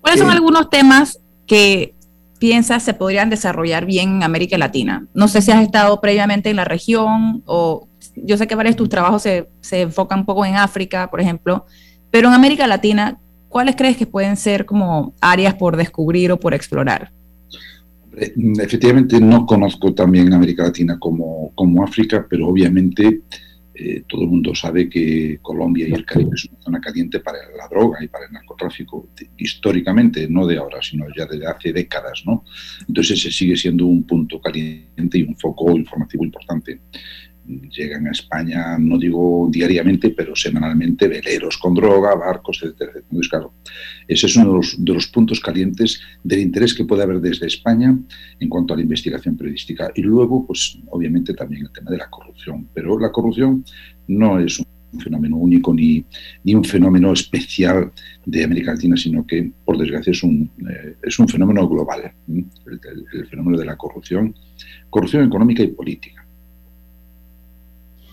[0.01, 1.95] ¿Cuáles son algunos temas que
[2.39, 5.07] piensas se podrían desarrollar bien en América Latina?
[5.13, 7.87] No sé si has estado previamente en la región o
[8.17, 11.21] yo sé que varios de tus trabajos se, se enfocan un poco en África, por
[11.21, 11.67] ejemplo,
[12.11, 16.55] pero en América Latina, ¿cuáles crees que pueden ser como áreas por descubrir o por
[16.55, 17.11] explorar?
[18.61, 23.23] Efectivamente, no conozco también América Latina como, como África, pero obviamente
[23.81, 27.39] eh, todo el mundo sabe que Colombia y el Caribe es una zona caliente para
[27.57, 32.25] la droga y para el narcotráfico, históricamente, no de ahora, sino ya desde hace décadas,
[32.27, 32.45] ¿no?
[32.89, 36.81] Entonces se sigue siendo un punto caliente y un foco informativo importante
[37.71, 42.93] llegan a España, no digo diariamente, pero semanalmente, veleros con droga, barcos, etcétera.
[42.97, 43.53] Entonces, claro,
[44.07, 47.97] ese es uno de los, puntos calientes del interés que puede haber desde España
[48.39, 49.91] en cuanto a la investigación periodística.
[49.95, 52.69] Y luego, pues obviamente también el tema de la corrupción.
[52.75, 53.65] Pero la corrupción
[54.07, 56.05] no es un fenómeno único ni,
[56.45, 57.93] ni un fenómeno especial
[58.25, 63.27] de América Latina, sino que, por desgracia, es un, eh, es un fenómeno global, el
[63.29, 64.35] fenómeno de la corrupción,
[64.91, 66.18] corrupción económica y política.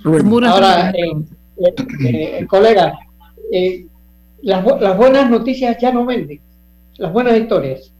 [0.06, 1.26] Ahora, eh,
[1.58, 2.94] eh, eh, colega,
[4.44, 6.40] las, buenas noticias ya no venden,
[6.98, 7.92] las buenas historias.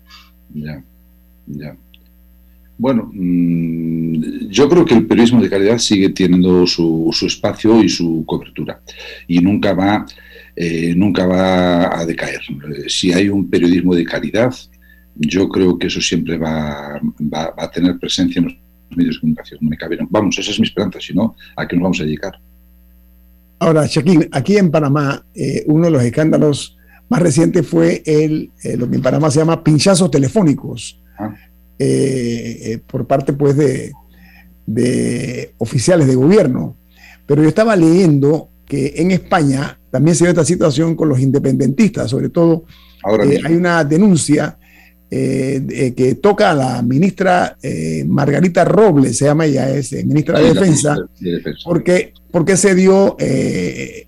[0.54, 0.84] Ya,
[1.48, 1.76] ya.
[2.78, 8.24] Bueno, mm, yo creo que el periodismo de calidad sigue teniendo su, espacio y su
[8.28, 8.82] cobertura
[9.28, 10.06] y nunca va,
[10.96, 12.42] nunca va a decaer.
[12.88, 14.54] Si hay un periodismo de calidad,
[15.16, 17.02] yo creo que eso siempre va,
[17.34, 18.65] va a tener presencia en los
[18.96, 19.60] medios de comunicación.
[19.62, 22.04] No me cabe, vamos, esa es mi esperanza, si no, ¿a qué nos vamos a
[22.04, 22.40] dedicar?
[23.60, 26.78] Ahora, Shaquín, aquí en Panamá, eh, uno de los escándalos
[27.10, 31.34] más recientes fue el, eh, lo que en Panamá se llama pinchazos telefónicos, ah.
[31.80, 33.94] eh, por parte pues de,
[34.66, 36.76] de oficiales de gobierno.
[37.26, 42.10] Pero yo estaba leyendo que en España también se ve esta situación con los independentistas,
[42.10, 42.66] sobre todo
[43.06, 44.58] Ahora hay una denuncia
[45.18, 50.40] eh, que toca a la ministra eh, Margarita Robles, se llama ella, es eh, ministra
[50.40, 50.98] de Defensa,
[51.64, 53.16] porque, porque se dio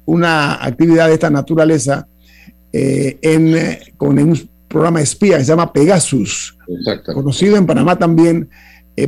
[0.03, 2.09] una actividad de esta naturaleza
[2.73, 6.57] en, con un programa espía que se llama Pegasus,
[7.13, 8.49] conocido en Panamá también,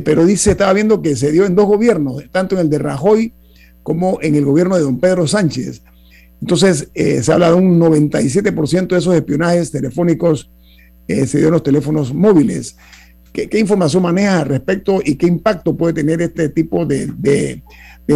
[0.02, 3.34] pero dice, estaba viendo que se dio en dos gobiernos, tanto en el de Rajoy
[3.82, 5.82] como en el gobierno de don Pedro Sánchez.
[6.40, 10.50] Entonces, se habla de un 97% de esos espionajes telefónicos
[11.10, 12.76] eh, se dio en los teléfonos móviles.
[13.32, 17.62] ¿Qué, información manejas al respecto y qué impacto puede tener este tipo de, de,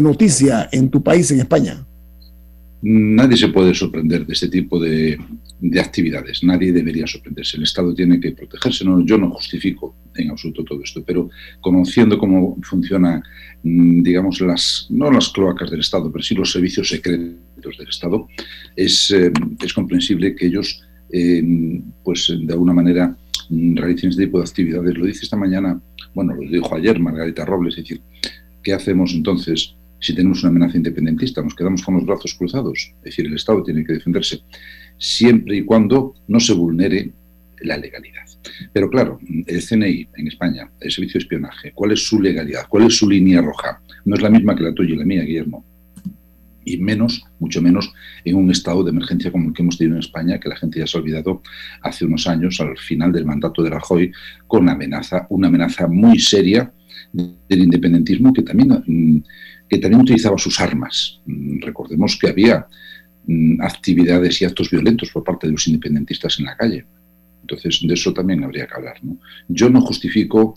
[0.03, 1.87] noticia en tu país, en España?
[2.83, 5.17] Nadie se puede sorprender de este tipo de,
[5.61, 7.57] de, actividades, nadie debería sorprenderse.
[7.57, 8.85] El Estado tiene que protegerse.
[8.85, 11.31] No, yo no justifico en absoluto todo esto, pero
[11.61, 13.23] conociendo cómo funcionan,
[13.63, 18.27] mm, digamos, las, no las cloacas del Estado, pero sí los servicios secretos del Estado,
[18.75, 19.33] es, eh,
[19.65, 20.83] es comprensible que ellos
[22.03, 23.17] pues de alguna manera
[23.49, 24.97] mm, realicen este tipo de actividades.
[24.97, 25.81] Lo dice esta mañana,
[26.15, 28.03] bueno, lo dijo ayer Margarita Robles, es decir,
[28.63, 31.43] ¿qué hacemos entonces si tenemos una amenaza independentista?
[31.43, 32.93] ¿Nos quedamos con los brazos cruzados?
[32.99, 34.41] Es decir, el Estado tiene que defenderse
[34.99, 37.13] siempre y cuando no se vulnere
[37.61, 38.25] la legalidad.
[38.73, 42.67] Pero claro, el CNI en España, el Servicio de Espionaje, ¿cuál es su legalidad?
[42.69, 43.81] ¿Cuál es su línea roja?
[44.05, 45.65] No es la misma que la tuya y la mía, Guillermo
[46.65, 47.93] y menos, mucho menos,
[48.25, 50.79] en un estado de emergencia como el que hemos tenido en España, que la gente
[50.79, 51.43] ya se ha olvidado
[51.83, 54.13] hace unos años, al final del mandato de Rajoy,
[54.47, 56.73] con amenaza, una amenaza muy seria
[57.13, 59.19] del independentismo que también, mm,
[59.69, 61.21] que también utilizaba sus armas.
[61.27, 62.67] Mm, recordemos que había
[63.27, 66.85] mm, actividades y actos violentos por parte de los independentistas en la calle.
[67.41, 68.97] Entonces, de eso también habría que hablar.
[69.49, 70.57] Yo no justifico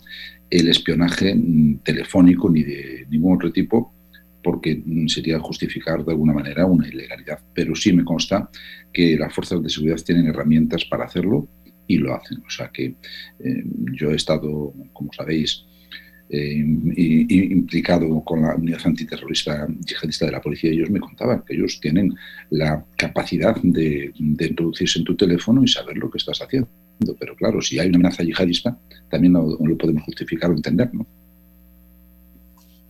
[0.50, 1.38] el espionaje
[1.82, 3.92] telefónico ni de ningún otro tipo,
[4.48, 7.38] porque sería justificar de alguna manera una ilegalidad.
[7.52, 8.48] Pero sí me consta
[8.90, 11.46] que las fuerzas de seguridad tienen herramientas para hacerlo
[11.86, 12.38] y lo hacen.
[12.46, 12.94] O sea que
[13.40, 15.66] eh, yo he estado, como sabéis,
[16.30, 16.64] eh,
[17.28, 20.70] implicado con la unidad antiterrorista yihadista de la policía.
[20.70, 22.14] Ellos me contaban que ellos tienen
[22.48, 26.70] la capacidad de, introducirse en tu teléfono y saber lo que estás haciendo.
[27.20, 28.78] Pero claro, si hay una amenaza yihadista,
[29.10, 31.06] también no, lo podemos justificar o entender, ¿no?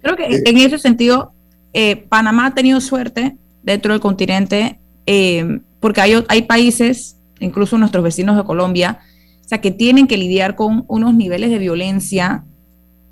[0.00, 1.34] Creo que en ese sentido
[1.72, 8.02] eh, Panamá ha tenido suerte dentro del continente eh, porque hay, hay países, incluso nuestros
[8.02, 9.00] vecinos de Colombia,
[9.44, 12.44] o sea, que tienen que lidiar con unos niveles de violencia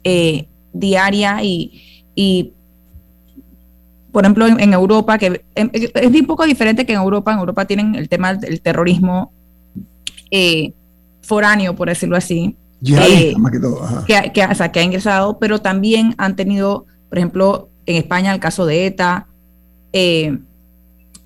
[0.04, 2.52] eh, diaria y,
[4.12, 7.32] por ejemplo, en, Europa, que es un poco diferente que en Europa.
[7.32, 9.32] En Europa tienen el tema del terrorismo
[11.22, 12.56] foráneo, por decirlo así.
[13.38, 14.04] más que todo.
[14.06, 18.66] Que, que, que ha ingresado, pero también han tenido, por ejemplo, en España el caso
[18.66, 19.26] de ETA.
[19.92, 20.36] Eh,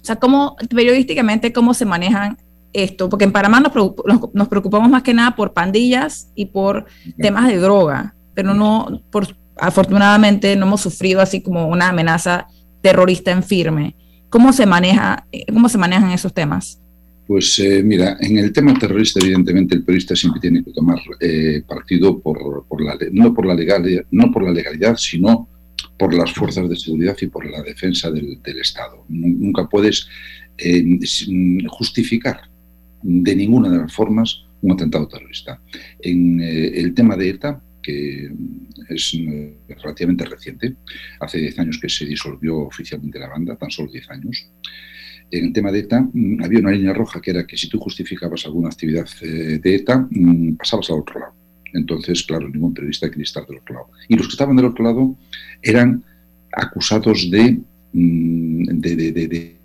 [0.00, 2.38] o sea, cómo periodísticamente cómo se manejan
[2.72, 6.86] esto, porque en Panamá nos, preocupamos más que nada por pandillas y por
[7.18, 9.26] temas de droga, pero no, por,
[9.58, 12.46] afortunadamente no hemos sufrido así como una amenaza
[12.80, 13.96] terrorista en firme.
[14.28, 16.80] ¿Cómo se, maneja, cómo se manejan esos temas?
[17.26, 21.62] Pues eh, mira, en el tema terrorista, evidentemente, el periodista siempre tiene que tomar eh,
[21.66, 25.48] partido por, por, la, no, por la legalidad, no por la legalidad, sino
[25.98, 29.04] por las fuerzas de seguridad y por la defensa del, Estado.
[29.08, 30.08] Nunca puedes
[30.58, 30.98] eh,
[31.68, 32.50] justificar
[33.02, 35.60] de ninguna de las formas un atentado terrorista.
[36.00, 38.30] En eh, el tema de ETA, que
[38.88, 40.76] es eh, relativamente reciente,
[41.20, 44.50] hace 10 años que se disolvió oficialmente la banda, tan solo 10 años,
[45.30, 47.78] en el tema de ETA mm, había una línea roja que era que si tú
[47.78, 51.39] justificabas alguna actividad de ETA, mm, pasabas al otro lado.
[51.72, 53.88] Entonces, claro, ningún periodista quería estar del otro lado.
[54.08, 55.16] Y los que estaban del otro lado
[55.62, 56.04] eran
[56.52, 57.60] acusados de,
[57.92, 58.80] mm,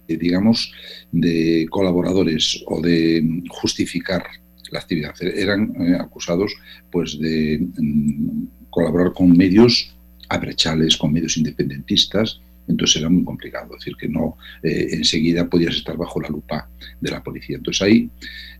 [0.08, 0.72] digamos,
[1.12, 4.24] de colaboradores o de justificar
[4.72, 5.14] la actividad.
[5.22, 6.56] Eran eh, acusados
[6.91, 9.95] pues, de mm, colaborar con medios
[10.30, 15.76] abrechales, con medios independentistas, entonces era muy complicado, es decir, que no eh, enseguida podías
[15.76, 17.57] estar bajo la lupa de la policía.
[17.57, 18.09] Entonces ahí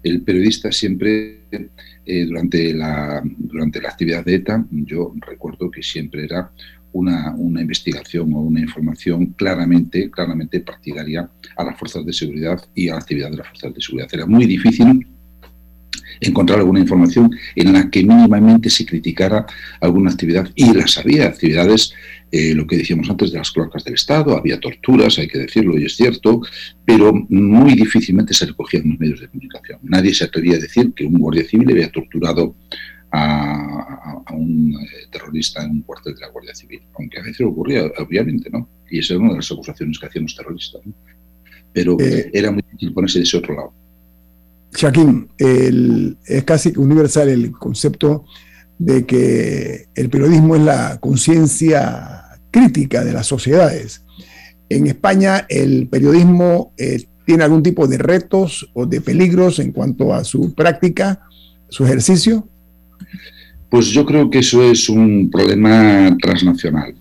[0.04, 1.42] el periodista siempre,
[2.06, 6.52] eh, durante, la, durante la actividad de ETA, yo recuerdo que siempre era
[6.92, 12.88] una, una, investigación o una información claramente, claramente partidaria a las fuerzas de seguridad y
[12.88, 14.10] a la actividad de las fuerzas de seguridad.
[14.14, 15.06] Era muy difícil
[16.20, 19.46] encontrar alguna información en la que mínimamente se criticara
[19.82, 21.94] alguna actividad y las había actividades
[22.32, 25.78] eh, lo que decíamos antes de las cloacas del Estado, había torturas, hay que decirlo,
[25.78, 26.42] y es cierto,
[26.84, 29.80] pero muy difícilmente se recogían en los medios de comunicación.
[29.84, 32.56] Nadie se atrevía a decir que un guardia civil había torturado
[33.12, 37.84] a, un eh, terrorista en un cuartel de la Guardia Civil, aunque a veces ocurría,
[38.00, 38.68] obviamente, ¿no?
[38.90, 40.82] Y esa era una de las acusaciones que hacían los terroristas,
[41.72, 43.74] Pero eh, era muy difícil ponerse de ese otro lado.
[44.74, 48.26] Shaquín, es casi universal el concepto
[48.78, 54.04] de que el periodismo es la conciencia crítica de las sociedades.
[54.70, 60.14] En España el periodismo eh, tiene algún tipo de retos o de peligros en cuanto
[60.14, 61.22] a su práctica,
[61.70, 62.48] su ejercicio.
[63.70, 66.96] Pues yo creo que eso es un problema transnacional,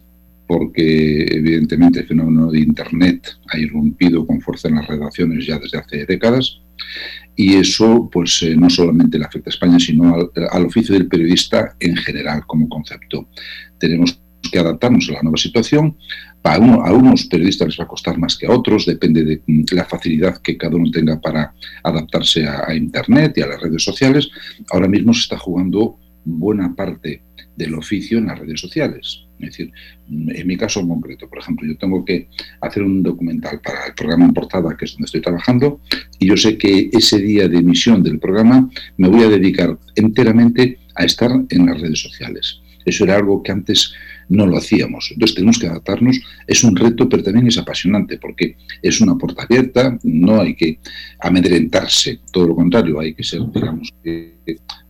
[0.47, 5.79] porque evidentemente el fenómeno de Internet ha irrumpido con fuerza en las redacciones ya desde
[5.79, 6.61] hace décadas
[7.37, 11.75] y eso pues eh, no solamente le afecta a España, sino al, oficio del periodista
[11.81, 13.29] en general como concepto.
[13.79, 14.21] Tenemos
[14.51, 15.97] que adaptarnos a la nueva situación.
[16.43, 19.65] A, a, unos periodistas les va a costar más que a otros, depende de mm,
[19.73, 24.29] la facilidad que cada uno tenga para adaptarse a Internet y a las redes sociales.
[24.71, 27.23] Ahora mismo se está jugando buena parte
[27.57, 29.21] del oficio en las redes sociales.
[29.39, 29.73] Es decir,
[30.09, 32.29] en mi caso en concreto, por ejemplo, yo tengo que
[32.61, 35.81] hacer un documental para el programa en portada, que es donde estoy trabajando,
[36.19, 40.79] y yo sé que ese día de emisión del programa me voy a dedicar enteramente
[40.95, 42.61] a estar en las redes sociales.
[42.85, 43.95] Eso era algo que antes
[44.29, 45.11] no lo hacíamos.
[45.13, 46.21] Entonces tenemos que adaptarnos.
[46.47, 50.79] Es un reto, pero también es apasionante porque es una puerta abierta, no hay que
[51.21, 53.93] amedrentarse, todo lo contrario, hay que ser, digamos,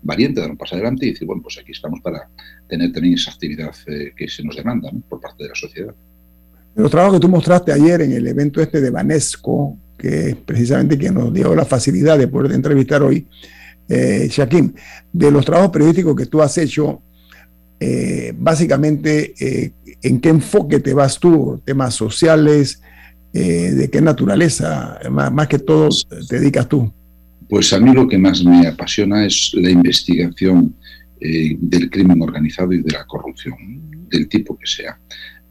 [0.03, 2.29] valiente, dar un paso adelante y decir, bueno, pues aquí estamos para
[2.69, 5.95] tener también esa actividad eh, que se nos demanda por parte de la sociedad.
[6.75, 10.99] Los trabajos que tú mostraste ayer en el evento este de Banesco, que es precisamente
[10.99, 13.27] quien nos dio la facilidad de poder entrevistar hoy,
[13.89, 14.75] eh, Shaquín,
[15.13, 17.03] de los trabajos periodísticos que tú has hecho,
[17.87, 21.61] eh, básicamente, eh, ¿en qué enfoque te vas tú?
[21.67, 22.81] ¿Temas sociales?
[23.35, 24.99] Eh, ¿De qué naturaleza?
[25.11, 25.91] Más, que todo
[26.27, 26.91] te dedicas tú.
[27.47, 30.75] Pues a mí lo que más me apasiona es la investigación
[31.21, 33.55] del crimen organizado y de la corrupción,
[34.11, 34.99] del tipo que sea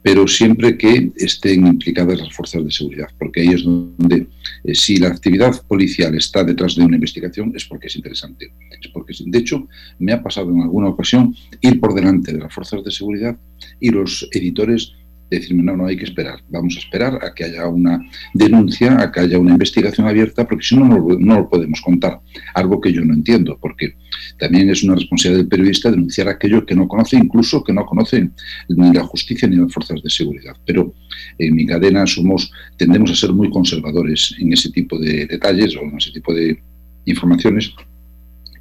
[0.04, 4.28] pero siempre que estén implicadas las fuerzas de seguridad, porque ahí es donde,
[4.66, 8.51] eh, si la actividad policial está detrás de una investigación, es porque es interesante.
[8.70, 9.66] Es porque, de hecho,
[9.99, 13.38] me ha pasado en alguna ocasión ir por delante de las fuerzas de seguridad
[13.80, 14.93] y los editores
[15.36, 17.99] decirme, no, no hay que esperar, vamos a esperar a que haya una
[18.34, 22.19] denuncia, a que haya una investigación abierta, porque si no, no, lo podemos contar.
[22.53, 23.95] Algo que yo no entiendo, porque
[24.38, 28.29] también es una responsabilidad del periodista denunciar aquello que no conoce, incluso que no conoce
[28.69, 30.55] ni la justicia ni las fuerzas de seguridad.
[30.65, 30.93] Pero
[31.38, 35.81] en mi cadena somos, tendemos a ser muy conservadores en ese tipo de detalles o
[35.81, 36.61] en ese tipo de
[37.05, 37.73] informaciones.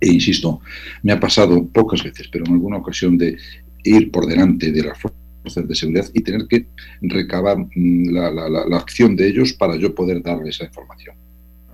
[0.00, 0.60] E insisto,
[1.02, 3.36] me ha pasado pocas veces, pero en alguna ocasión de
[3.84, 6.66] ir por delante de las fuerzas de seguridad y tener que
[7.00, 11.16] recabar mm, la, acción de ellos para yo poder darle esa información.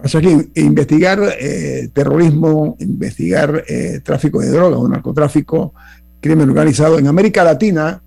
[0.02, 5.74] O sea que investigar eh, terrorismo, investigar eh, tráfico de drogas o narcotráfico,
[6.20, 8.00] crimen organizado en América Latina,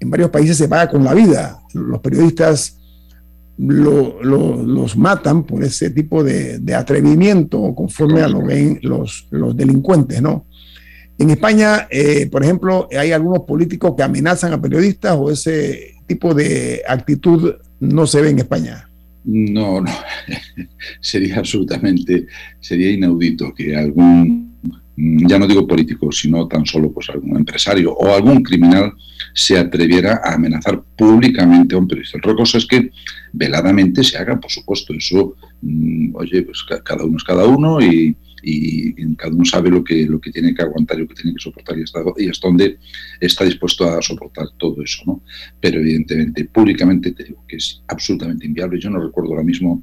[0.00, 1.60] en varios países se paga con la vida.
[1.74, 2.78] Los periodistas
[3.58, 10.20] los matan por ese tipo de, de atrevimiento conforme a lo ven los, los delincuentes,
[10.20, 10.44] ¿no?
[11.18, 16.34] En España, eh, por ejemplo, hay algunos políticos que amenazan a periodistas o ese tipo
[16.34, 18.88] de actitud no se ve en España.
[19.24, 19.90] No, no,
[21.00, 22.26] sería absolutamente,
[22.60, 24.54] sería inaudito que algún,
[24.96, 28.92] ya no digo político, sino tan solo pues algún empresario o algún criminal
[29.34, 32.18] se atreviera a amenazar públicamente a un periodista.
[32.18, 32.90] Otra cosa es que
[33.32, 38.16] veladamente se haga, por supuesto, eso, mm, oye, pues cada uno es cada uno y,
[39.16, 41.42] cada uno sabe lo que, lo que tiene que aguantar y lo que tiene que
[41.42, 42.78] soportar y hasta, y hasta dónde
[43.20, 45.22] está dispuesto a soportar todo eso, ¿no?
[45.60, 48.80] Pero evidentemente, públicamente te digo que es absolutamente inviable.
[48.80, 49.82] Yo no recuerdo ahora mismo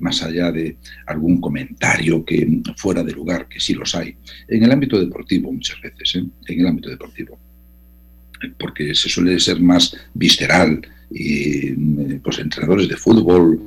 [0.00, 0.76] más allá de
[1.06, 4.16] algún comentario que fuera de lugar, que sí los hay,
[4.48, 6.24] en el ámbito deportivo muchas veces, ¿eh?
[6.46, 7.38] en el ámbito deportivo,
[8.58, 11.72] porque se suele ser más visceral, y
[12.18, 13.60] pues entrenadores de fútbol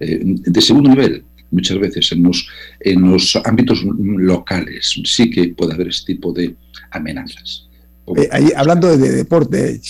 [0.00, 2.48] eh, de segundo nivel, muchas veces en los,
[2.80, 6.54] en los ámbitos locales sí que puede haber este tipo de
[6.90, 7.68] amenazas.
[8.16, 9.80] Eh, ahí, hablando de, deporte,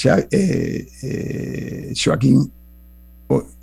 [1.94, 2.50] Joaquín,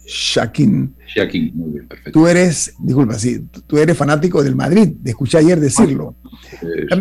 [0.06, 0.96] Shaquín.
[1.16, 2.12] Shaquín, muy bien, perfecto.
[2.12, 6.16] Tú eres, disculpa, sí, tú eres fanático del Madrid, te escuché ayer decirlo.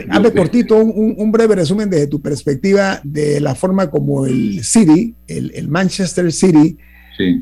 [0.08, 5.68] Hazme cortito un, breve resumen desde tu perspectiva de la forma como el City, el,
[5.68, 6.76] Manchester City,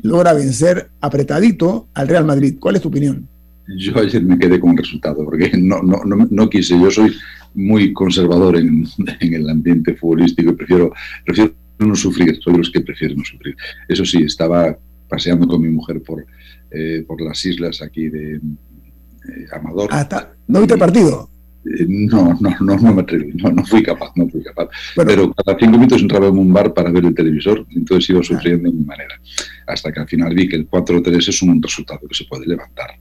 [0.01, 2.57] logra vencer apretadito al Real Madrid.
[2.59, 3.27] ¿Cuál es tu opinión?
[3.77, 7.13] Yo ayer me quedé con el resultado, porque no, no, no, quise, yo soy
[7.53, 8.85] muy conservador en,
[9.19, 10.93] en, el ambiente futbolístico y prefiero,
[11.25, 13.55] prefiero no sufrir, soy de los que prefieren no sufrir.
[13.87, 14.77] Eso sí, estaba
[15.09, 16.25] paseando con mi mujer por,
[16.71, 19.89] eh, por las islas aquí de eh, Amador.
[19.91, 20.07] Ah,
[20.47, 21.29] ¿No viste el partido?
[21.65, 24.69] Eh, no, no, no, no me atreví, no, no fui capaz, no fui capaz.
[24.95, 28.71] Pero cada cinco minutos entraba en un bar para ver el televisor, entonces iba sufriendo
[28.71, 29.19] de mi manera.
[29.67, 32.91] Hasta que al final vi que el 4-3 es un resultado que se puede levantar.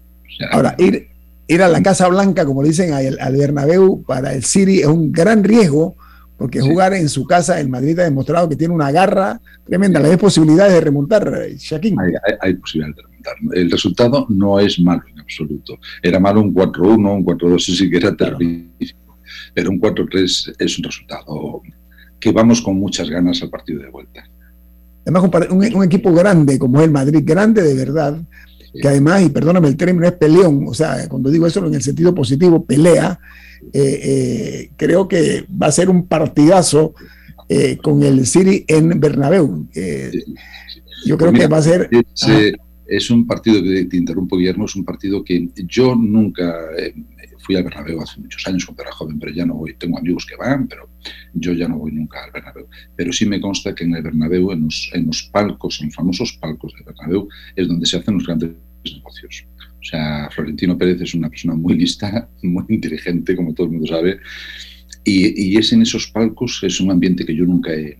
[0.53, 1.09] Ahora, ir,
[1.47, 5.12] ir a la Casa Blanca, como dicen al, al Bernabéu, para el City es un
[5.12, 5.97] gran riesgo
[6.41, 10.01] porque jugar en su casa, el Madrid ha demostrado que tiene una garra tremenda.
[10.01, 12.01] ¿Hay posibilidades de remontar, Shaquín?
[12.01, 13.34] Hay, hay, posibilidades de remontar.
[13.53, 15.78] El resultado no es malo en absoluto.
[16.03, 18.70] Era malo un 4-1, un 4-2, sí que era terrible.
[19.53, 21.61] Pero un 4-3 es un resultado
[22.18, 24.24] que vamos con muchas ganas al partido de vuelta.
[25.05, 28.18] Además, un, un equipo grande como es el Madrid, grande de verdad,
[28.73, 31.83] que además, y perdóname el término, es peleón, o sea, cuando digo eso en el
[31.83, 33.18] sentido positivo, pelea,
[33.73, 36.95] eh, eh, creo que va a ser un partidazo
[37.49, 39.66] eh, con el City en Bernabéu.
[41.05, 41.89] yo creo que va a ser...
[42.87, 46.53] Es, un partido que te interrumpo, Guillermo, es un partido que yo nunca
[47.51, 49.74] fui al Bernabéu hace muchos años cuando era joven, pero ya no voy.
[49.74, 50.88] Tengo amigos que van, pero
[51.34, 52.68] yo ya no voy nunca al Bernabéu.
[52.94, 55.96] Pero sí me consta que en el Bernabéu, en los, en los palcos, en los
[55.96, 58.53] famosos palcos del Bernabéu, es donde se hacen los grandes
[58.84, 59.46] negocios.
[59.80, 63.88] O sea, Florentino Pérez es una persona muy lista, muy inteligente, como todo el mundo
[63.88, 64.20] sabe,
[65.03, 67.98] y, es en esos palcos, es un ambiente que yo nunca he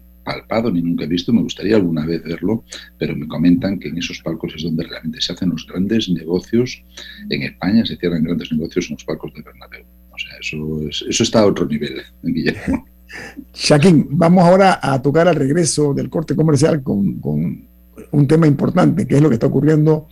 [0.73, 2.65] ni nunca he visto, me gustaría alguna vez verlo,
[2.99, 6.83] pero me comentan que en esos palcos es donde realmente se hacen los grandes negocios.
[7.29, 9.85] En España se cierran grandes negocios en los palcos de Bernabéu.
[10.13, 12.87] O sea, eso, eso está a otro nivel, Guillermo.
[13.55, 17.69] Shaquín, vamos ahora a tocar al regreso del corte comercial con, con
[18.13, 20.09] un tema importante, que es lo que está ocurriendo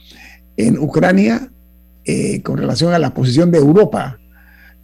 [0.57, 1.51] en Ucrania
[2.05, 4.18] eh, con relación a la posición de Europa,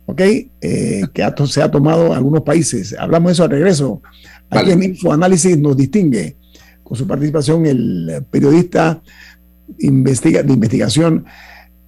[0.07, 0.21] ¿ok?
[0.21, 2.95] Eh, que se ha tomado algunos países.
[2.99, 4.03] Hablamos de eso al regreso.
[4.51, 6.37] Aquí en Infoanálisis nos distingue
[6.83, 9.03] con su participación el periodista
[9.79, 11.25] investiga, de investigación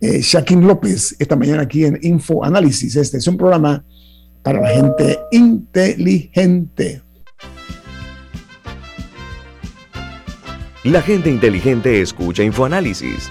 [0.01, 2.97] eh, Shaquín López, esta mañana aquí en Infoanálisis.
[2.97, 3.85] Este es un programa
[4.43, 7.03] para la gente inteligente.
[10.85, 13.31] La gente inteligente escucha Infoanálisis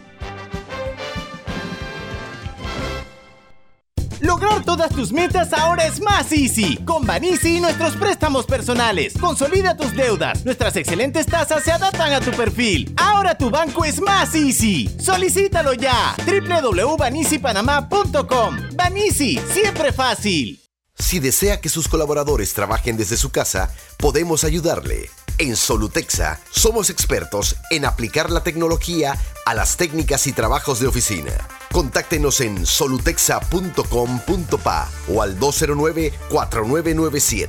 [4.51, 6.75] Lograr todas tus metas ahora es más easy.
[6.83, 9.13] Con Banisi y nuestros préstamos personales.
[9.17, 10.43] Consolida tus deudas.
[10.43, 12.93] Nuestras excelentes tasas se adaptan a tu perfil.
[12.97, 14.93] Ahora tu banco es más easy.
[14.99, 16.17] Solicítalo ya.
[16.25, 18.57] www.banisipanamá.com.
[18.75, 20.59] Banisi, siempre fácil.
[20.97, 25.09] Si desea que sus colaboradores trabajen desde su casa, podemos ayudarle.
[25.37, 31.31] En Solutexa somos expertos en aplicar la tecnología a las técnicas y trabajos de oficina.
[31.71, 37.47] Contáctenos en solutexa.com.pa o al 209-4997.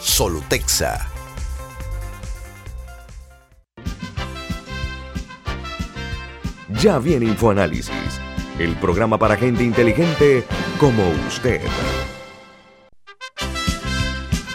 [0.00, 1.08] Solutexa.
[6.80, 7.92] Ya viene InfoAnálisis,
[8.58, 10.44] el programa para gente inteligente
[10.78, 11.60] como usted.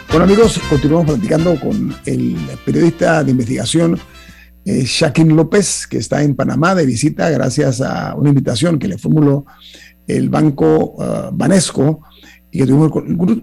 [0.08, 3.98] Bueno amigos, continuamos platicando con el periodista de investigación
[4.64, 8.98] eh, Shaquín López, que está en Panamá de visita gracias a una invitación que le
[8.98, 9.44] formuló
[10.06, 12.00] el banco uh, Banesco
[12.50, 12.92] y que tuvimos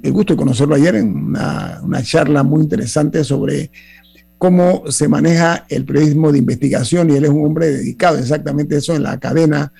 [0.04, 3.72] el gusto de conocerlo ayer en una, una charla muy interesante sobre
[4.38, 8.96] cómo se maneja el periodismo de investigación y él es un hombre dedicado exactamente eso
[8.96, 9.74] en la cadena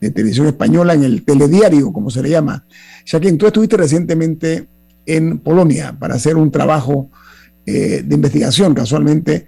[0.00, 2.64] de televisión española, en el telediario, como se le llama.
[3.04, 4.68] Shaquín, tú estuviste recientemente
[5.04, 7.10] en Polonia para hacer un trabajo
[7.66, 9.46] eh, de investigación, casualmente,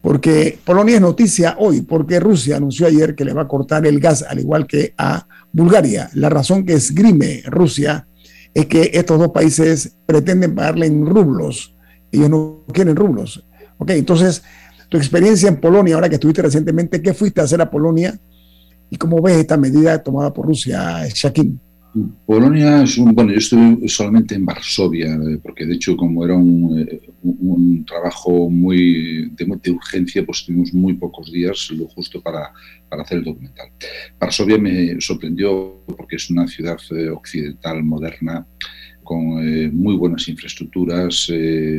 [0.00, 3.98] porque Polonia es noticia hoy, porque Rusia anunció ayer que le va a cortar el
[4.00, 6.08] gas, al igual que a Bulgaria.
[6.14, 8.06] La razón que esgrime Rusia
[8.54, 11.74] es que estos dos países pretenden pagarle en rublos.
[12.12, 13.44] Ellos no quieren rublos.
[13.78, 14.42] Ok, entonces,
[14.88, 18.18] tu experiencia en Polonia, ahora que estuviste recientemente, ¿qué fuiste a hacer a Polonia?
[18.90, 21.60] ¿Y cómo ves esta medida tomada por Rusia, Shaquín?
[22.26, 26.34] Polonia es un, bueno, yo estuve solamente en Varsovia, eh, porque de hecho como era
[26.34, 32.20] un, eh, un, trabajo muy de, de, urgencia, pues tuvimos muy pocos días, lo justo
[32.20, 32.52] para,
[32.88, 33.68] para, hacer el documental.
[34.20, 38.46] Varsovia me sorprendió porque es una ciudad eh, occidental moderna,
[39.02, 41.32] con muy buenas infraestructuras,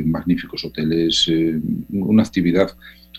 [0.03, 1.29] magníficos hoteles,
[1.91, 2.71] una actividad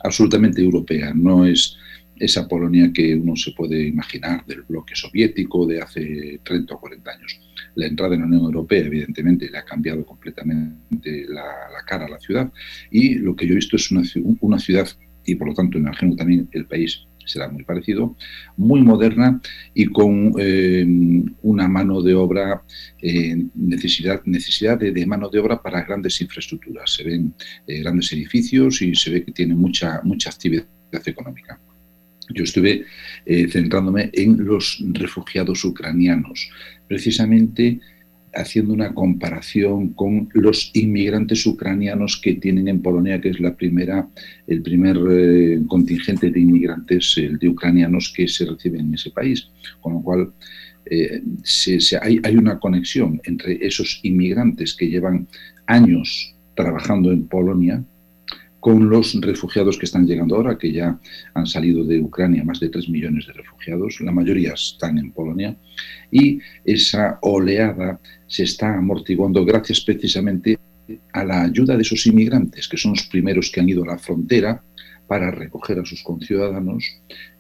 [0.03, 1.12] absolutamente europea.
[1.14, 1.76] No es
[2.20, 7.10] esa Polonia que uno se puede imaginar del bloque soviético de hace 30 o 40
[7.10, 7.40] años.
[7.74, 11.44] La entrada en la Unión Europea, evidentemente, le ha cambiado completamente la,
[11.86, 12.52] cara a la ciudad
[12.90, 14.02] y lo que yo he visto es una,
[14.40, 14.86] una ciudad,
[15.24, 18.16] y por lo tanto imagino también el país será muy parecido,
[18.56, 19.40] muy moderna
[19.74, 20.84] y con eh,
[21.42, 22.62] una mano de obra,
[23.00, 26.92] eh, necesidad, necesidad de, de, mano de obra para grandes infraestructuras.
[26.92, 27.34] Se ven
[27.66, 30.66] eh, grandes edificios y se ve que tiene mucha, mucha actividad
[31.06, 31.60] económica.
[32.35, 32.85] Yo estuve
[33.26, 36.51] eh, centrándome en los refugiados ucranianos,
[36.89, 37.81] precisamente
[38.35, 44.09] haciendo una comparación con los inmigrantes ucranianos que tienen en Polonia, que es la primera,
[44.47, 49.49] el primer eh, contingente de inmigrantes, el de ucranianos que se reciben en ese país.
[49.81, 50.33] Con lo cual,
[50.87, 51.22] eh,
[52.01, 55.26] hay una conexión entre esos inmigrantes que llevan
[55.66, 57.85] años trabajando en Polonia,
[58.61, 60.98] con los refugiados que están llegando ahora, que ya
[61.34, 65.56] han salido de Ucrania, más de 3 millones de refugiados, la mayoría están en Polonia,
[66.11, 70.58] y esa oleada se está amortiguando gracias precisamente
[71.12, 73.98] a la ayuda de esos inmigrantes, que son los primeros que han ido a la
[73.98, 74.62] frontera
[75.06, 76.84] para recoger a sus conciudadanos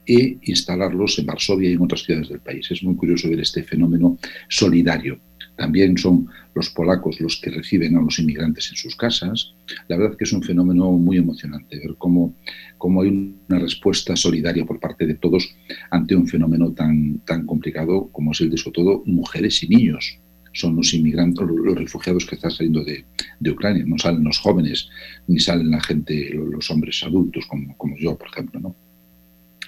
[0.06, 2.68] e instalarlos en Varsovia y en otras ciudades del país.
[2.70, 4.18] Es muy curioso ver este fenómeno
[4.48, 5.20] solidario
[5.60, 9.52] también son los polacos los que reciben a los inmigrantes en sus casas.
[9.88, 12.34] La verdad que es un fenómeno muy emocionante ver cómo,
[12.78, 15.54] cómo hay una respuesta solidaria por parte de todos
[15.90, 20.18] ante un fenómeno tan, tan complicado como es el de, sobre todo, mujeres y niños.
[20.54, 23.04] Son los inmigrantes, los refugiados que están saliendo de,
[23.38, 23.84] de Ucrania.
[23.86, 24.88] No salen los jóvenes,
[25.26, 28.60] ni salen la gente, los hombres adultos, como, como yo, por ejemplo.
[28.60, 28.74] ¿no?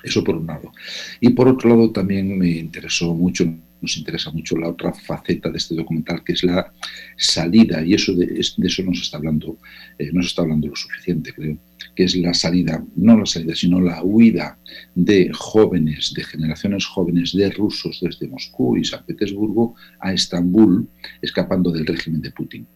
[0.02, 0.72] Eso por un lado.
[1.20, 3.44] Y por otro lado también me interesó mucho
[3.82, 6.72] nos interesa mucho la otra faceta de este documental, que es la
[7.16, 9.58] salida, y eso de, de eso nos está hablando,
[9.98, 11.58] eh, no se está hablando lo suficiente, creo,
[11.94, 14.58] que es la salida, no la salida, sino la huida
[14.94, 20.88] de jóvenes, de generaciones jóvenes de rusos desde Moscú y San Petersburgo a Estambul,
[21.20, 22.66] escapando del régimen de Putin.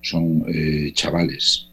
[0.00, 1.68] Son eh, chavales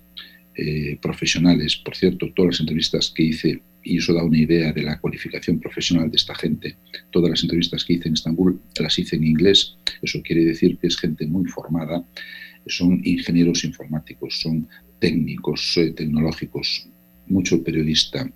[0.55, 4.84] eh, profesionales, por cierto, todas las entrevistas que hice y eso da una idea de
[4.84, 6.77] la cualificación profesional de esta gente.
[7.11, 10.88] Todas las entrevistas que hice en Estambul las hice en inglés, eso quiere decir que
[10.88, 12.03] es gente muy formada,
[12.67, 14.67] son ingenieros informáticos, son
[14.99, 16.88] técnicos, eh, tecnológicos,
[17.27, 18.29] mucho periodista,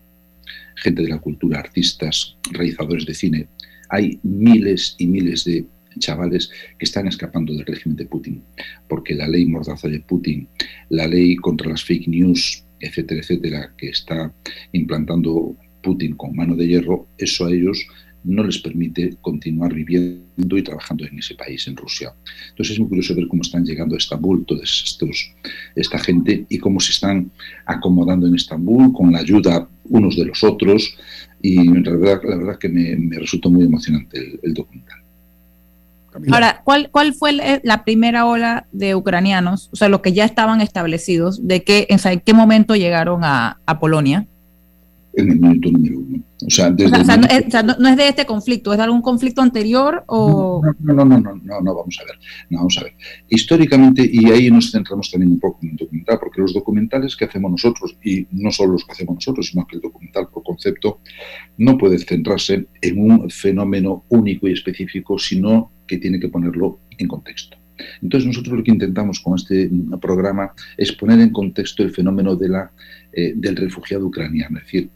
[0.76, 3.48] gente de la cultura, artistas, realizadores de cine.
[3.90, 5.66] Hay miles y miles de
[6.00, 8.44] chavales que están escapando del régimen de Putin,
[8.88, 10.48] porque la ley mordaza de Putin,
[10.90, 14.34] la ley contra las fake news, etcétera, etcétera, que está
[14.72, 17.86] implantando Putin con mano de hierro, eso a ellos
[18.24, 22.14] no les permite continuar viviendo y trabajando en ese país, en Rusia.
[22.50, 24.64] Entonces es muy curioso ver cómo están llegando a Estambul toda
[25.76, 27.32] esta gente y cómo se están
[27.66, 30.98] acomodando en Estambul con la ayuda unos de los otros
[31.42, 35.07] y la verdad, la verdad que me, resultó muy emocionante el documental.
[36.32, 40.26] Ahora, ¿cuál, ¿cuál fue eh, la primera ola de ucranianos, o sea, los que ya
[40.26, 44.28] estaban establecidos, de qué, en qué momento llegaron a Polonia?
[45.18, 46.24] En el minuto número uno.
[46.46, 48.72] O sea, desde o sea, no, es, o sea, no, no, es, de este conflicto,
[48.72, 50.62] ¿es de algún conflicto anterior o...?
[50.80, 52.20] No, no, no, no, no, no, vamos a ver.
[52.52, 52.94] No, vamos a ver.
[53.28, 57.26] Históricamente, y ahí nos centramos también un poco en el documental, porque los documentales que
[57.26, 61.00] hacemos nosotros, y no solo los que hacemos nosotros, sino que el documental por concepto
[61.58, 67.08] no puede centrarse en un fenómeno único y específico, sino que tiene que ponerlo en
[67.08, 67.58] contexto.
[68.02, 69.70] Entonces nosotros lo que intentamos con este
[70.02, 72.72] programa es poner en contexto el fenómeno de la,
[73.12, 74.90] eh, del refugiado ucraniano, es decir,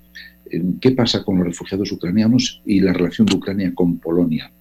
[0.80, 4.52] qué pasa con los refugiados ucranianos y la relación de Ucrania con Polonia.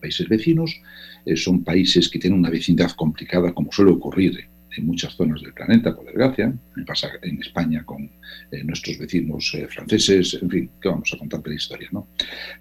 [0.00, 0.80] países vecinos,
[1.24, 5.52] eh, son países que tienen una vecindad complicada, como suele ocurrir en muchas zonas del
[5.52, 6.52] planeta, por desgracia.
[6.86, 8.10] Pasa en España con
[8.50, 12.08] eh, nuestros vecinos eh, franceses, en fin, que vamos a contar la historia, ¿no?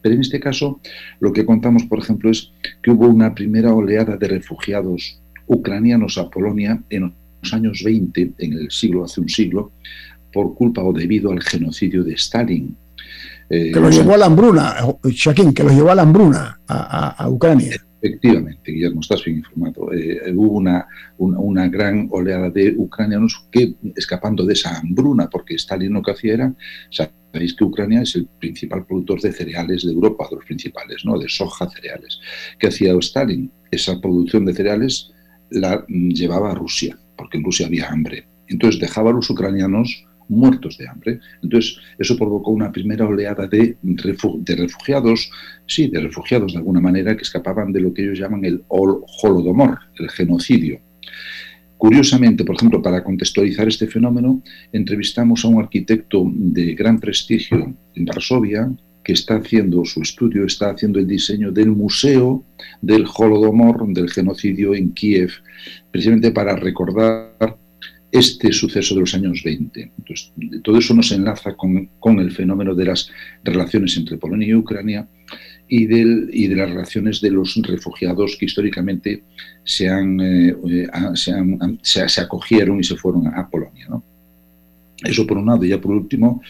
[0.02, 0.80] Pero en este caso,
[1.20, 6.30] lo que contamos, por ejemplo, es que hubo una primera oleada de refugiados ucranianos a
[6.30, 9.72] Polonia en los años 20, en el siglo, hace un siglo,
[10.32, 12.76] por culpa o debido al genocidio de Stalin.
[13.50, 17.28] Eh, que lo llevó a la hambruna, Shaquín, que lo llevó a la hambruna a
[17.30, 17.76] Ucrania.
[18.02, 19.94] Efectivamente, Guillermo, estás bien informado.
[19.94, 25.94] Eh, hubo una, una, gran oleada de ucranianos que, escapando de esa hambruna, porque Stalin
[25.94, 26.54] lo que hacía era,
[26.90, 31.20] sabéis que Ucrania es el principal productor de cereales de Europa, de los principales, ¿no?
[31.20, 32.20] de soja, cereales.
[32.58, 33.52] ¿Qué hacía Stalin?
[33.70, 35.12] Esa producción de cereales
[35.52, 38.28] la llevaba a Rusia, porque en Rusia había hambre.
[38.48, 41.20] Entonces dejaba a los ucranianos muertos de hambre.
[41.44, 45.30] Entonces, eso provocó una primera oleada de, refugiados,
[45.68, 49.78] sí, de refugiados de alguna manera, que escapaban de lo que ellos llaman el holodomor,
[50.00, 50.80] el genocidio.
[51.78, 58.06] Curiosamente, por ejemplo, para contextualizar este fenómeno, entrevistamos a un arquitecto de gran prestigio en
[58.06, 58.72] Varsovia,
[59.04, 62.44] que está haciendo su estudio, está haciendo el diseño del museo
[62.82, 65.32] del Holodomor, del genocidio en Kiev,
[65.92, 67.58] precisamente para recordar
[68.12, 69.92] este suceso de los años 20.
[69.98, 70.34] Entonces,
[70.64, 73.10] todo eso nos enlaza con, el fenómeno de las
[73.44, 75.08] relaciones entre Polonia y Ucrania
[75.68, 79.24] y, del, y de las relaciones de los refugiados que históricamente
[79.64, 80.56] se, han, eh,
[81.84, 83.88] se, acogieron y se fueron a, Polonia.
[85.04, 86.42] Eso por un lado, y ya por último,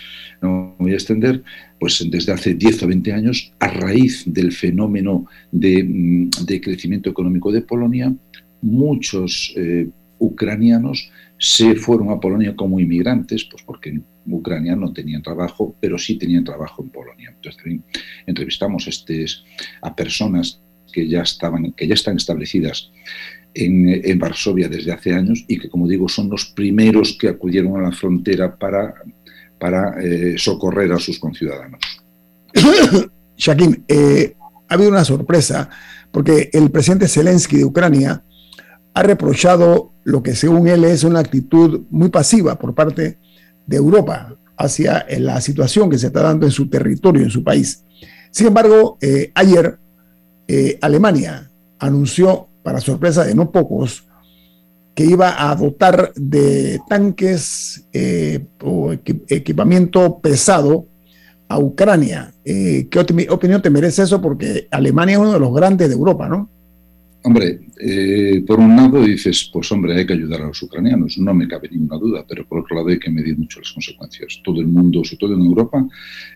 [0.42, 1.44] no voy a extender,
[1.80, 6.30] pues desde hace 10 o 20 años, a raíz del fenómeno de, mm,
[6.62, 8.14] crecimiento económico de Polonia,
[8.62, 9.88] muchos eh,
[10.20, 11.12] ucranianos
[11.44, 16.16] se fueron a Polonia como inmigrantes, pues porque en Ucrania no tenían trabajo, pero sí
[16.16, 17.34] tenían trabajo en Polonia.
[17.36, 17.84] Entonces también
[18.28, 18.88] entrevistamos
[19.82, 20.62] a personas
[20.94, 22.92] que ya, estaban, que ya están establecidas
[23.56, 27.90] en, Varsovia desde hace años y que, como digo, son los primeros que acudieron a
[27.90, 28.94] la frontera para,
[29.60, 31.82] para eh, socorrer a sus conciudadanos.
[33.36, 34.36] Shaquín, eh,
[34.70, 35.72] ha habido una sorpresa
[36.12, 38.24] porque el presidente Zelensky de Ucrania
[38.94, 43.18] ha reprochado lo que según él es una actitud muy pasiva por parte
[43.66, 47.84] de Europa hacia la situación que se está dando en su territorio, en su país.
[48.32, 49.78] Sin embargo, eh, ayer
[50.48, 54.08] eh, Alemania anunció, para sorpresa de no pocos,
[54.94, 60.86] que iba a dotar de tanques eh, o equipamiento pesado
[61.48, 62.34] a Ucrania.
[62.44, 64.22] ¿Qué opinión te merece eso?
[64.22, 66.50] Porque Alemania es uno de los grandes de Europa, ¿no?
[67.24, 71.34] Hombre, eh, por un lado dices, pues hombre, hay que ayudar a los ucranianos, no
[71.36, 74.42] me cabe ninguna duda, pero por otro lado hay que medir mucho las consecuencias.
[74.44, 75.88] Todo el mundo, sobre todo en Europa,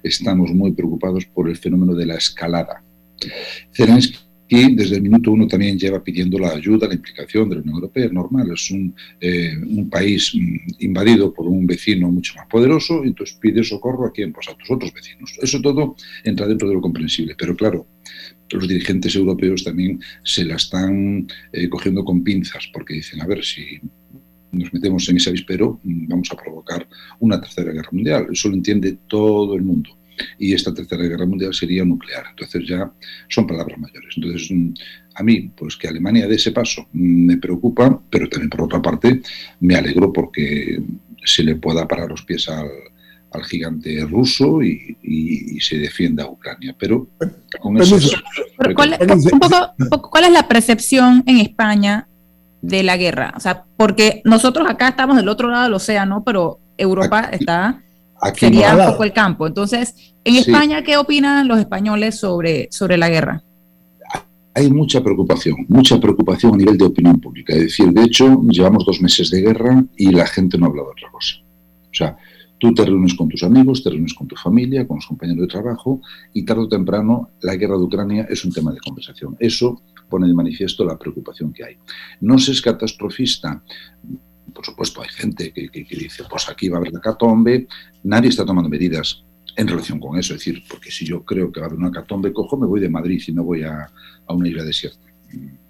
[0.03, 2.83] estamos muy preocupados por el fenómeno de la escalada.
[3.73, 7.75] Zelensky desde el minuto uno también lleva pidiendo la ayuda, la implicación de la Unión
[7.75, 9.57] Europea, es normal, es un, eh,
[9.89, 14.31] país mm, invadido por un vecino mucho más poderoso, y entonces pide socorro a quién,
[14.31, 15.35] pues a tus otros vecinos.
[15.41, 17.87] Eso todo entra dentro de lo comprensible, pero claro,
[18.51, 23.43] los dirigentes europeos también se la están eh, cogiendo con pinzas, porque dicen, a ver,
[23.43, 23.79] si
[24.51, 26.87] nos metemos en ese avispero, mm, vamos a provocar
[27.19, 28.27] una tercera guerra mundial.
[28.31, 29.89] Eso lo entiende todo el mundo.
[30.39, 32.25] Y esta tercera guerra mundial sería nuclear.
[32.29, 32.89] Entonces ya
[33.27, 34.13] son palabras mayores.
[34.15, 34.73] Entonces, mm,
[35.15, 38.81] a mí, pues que Alemania dé ese paso mm, me preocupa, pero también por otra
[38.81, 39.21] parte
[39.59, 40.81] me alegro porque
[41.23, 42.69] se le pueda parar los pies al,
[43.35, 44.97] al gigante ruso y,
[45.59, 46.75] se defienda a Ucrania.
[46.77, 47.07] Pero
[47.59, 47.97] con eso...
[48.75, 52.07] ¿cuál, un poco, ¿Cuál es la percepción en España
[52.61, 53.33] de la guerra?
[53.35, 57.81] O sea, porque nosotros acá estamos del otro lado del océano, pero Europa está...
[58.35, 59.47] sería un poco el campo.
[59.47, 63.43] Entonces, en España, ¿qué opinan los españoles sobre, sobre la guerra?
[64.55, 67.53] hay mucha preocupación, mucha preocupación a nivel de opinión pública.
[67.53, 70.87] Es decir, de hecho, llevamos dos meses de guerra y la gente no ha hablado
[70.87, 71.35] de otra cosa.
[71.41, 72.17] O sea,
[72.57, 75.47] Tú te reúnes con tus amigos, te reúnes con tu familia, con los compañeros de
[75.47, 76.01] trabajo
[76.33, 79.35] y tarde o temprano la guerra de Ucrania es un tema de conversación.
[79.39, 81.77] Eso pone de manifiesto la preocupación que hay.
[82.21, 83.61] No se es catastrofista.
[84.53, 87.67] Por supuesto, hay gente que, dice, pues aquí va a haber la catombe.
[88.03, 89.23] Nadie está tomando medidas
[89.57, 90.33] en relación con eso.
[90.33, 92.79] Es decir, porque si yo creo que va a haber una catombe, cojo, me voy
[92.79, 93.89] de Madrid y no voy a,
[94.27, 95.05] a una isla desierta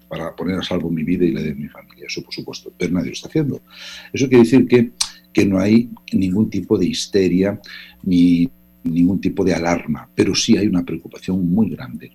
[0.08, 2.06] para poner a salvo mi vida y la de mi familia.
[2.06, 3.60] Eso, por supuesto, pero nadie lo está haciendo.
[4.12, 4.92] Eso quiere decir que
[5.36, 7.60] que no hay ningún tipo de histeria
[8.04, 8.48] ni
[8.84, 12.10] ningún tipo de alarma, pero sí hay una preocupación muy grande.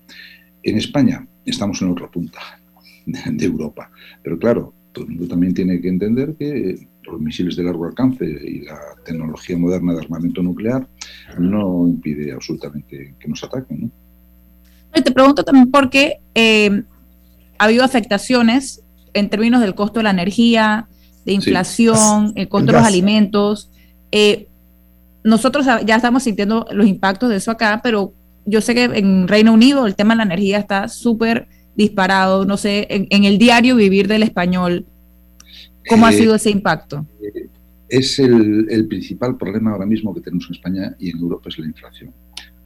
[0.63, 2.39] En España estamos en otra punta
[3.05, 3.91] de Europa,
[4.23, 8.25] pero claro, todo el mundo también tiene que entender que los misiles de largo alcance
[8.25, 10.87] y la tecnología moderna de armamento nuclear
[11.37, 13.91] no impide absolutamente que nos ataquen.
[14.95, 16.81] Te pregunto también porque eh,
[17.59, 18.81] ha habido afectaciones
[19.13, 20.87] en términos del costo de la energía,
[21.25, 23.69] de inflación, el costo de los alimentos.
[24.11, 24.47] Eh,
[25.23, 28.13] nosotros ya estamos sintiendo los impactos de eso acá, pero
[28.45, 32.45] yo sé que en Reino Unido el tema de la energía está súper disparado.
[32.45, 34.85] No sé, en, el diario vivir del español,
[35.87, 37.05] ¿cómo ha eh, sido ese impacto?
[37.87, 41.59] Es el, el principal problema ahora mismo que tenemos en España y en Europa es
[41.59, 42.13] la inflación,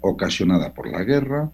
[0.02, 1.52] ocasionada por la guerra,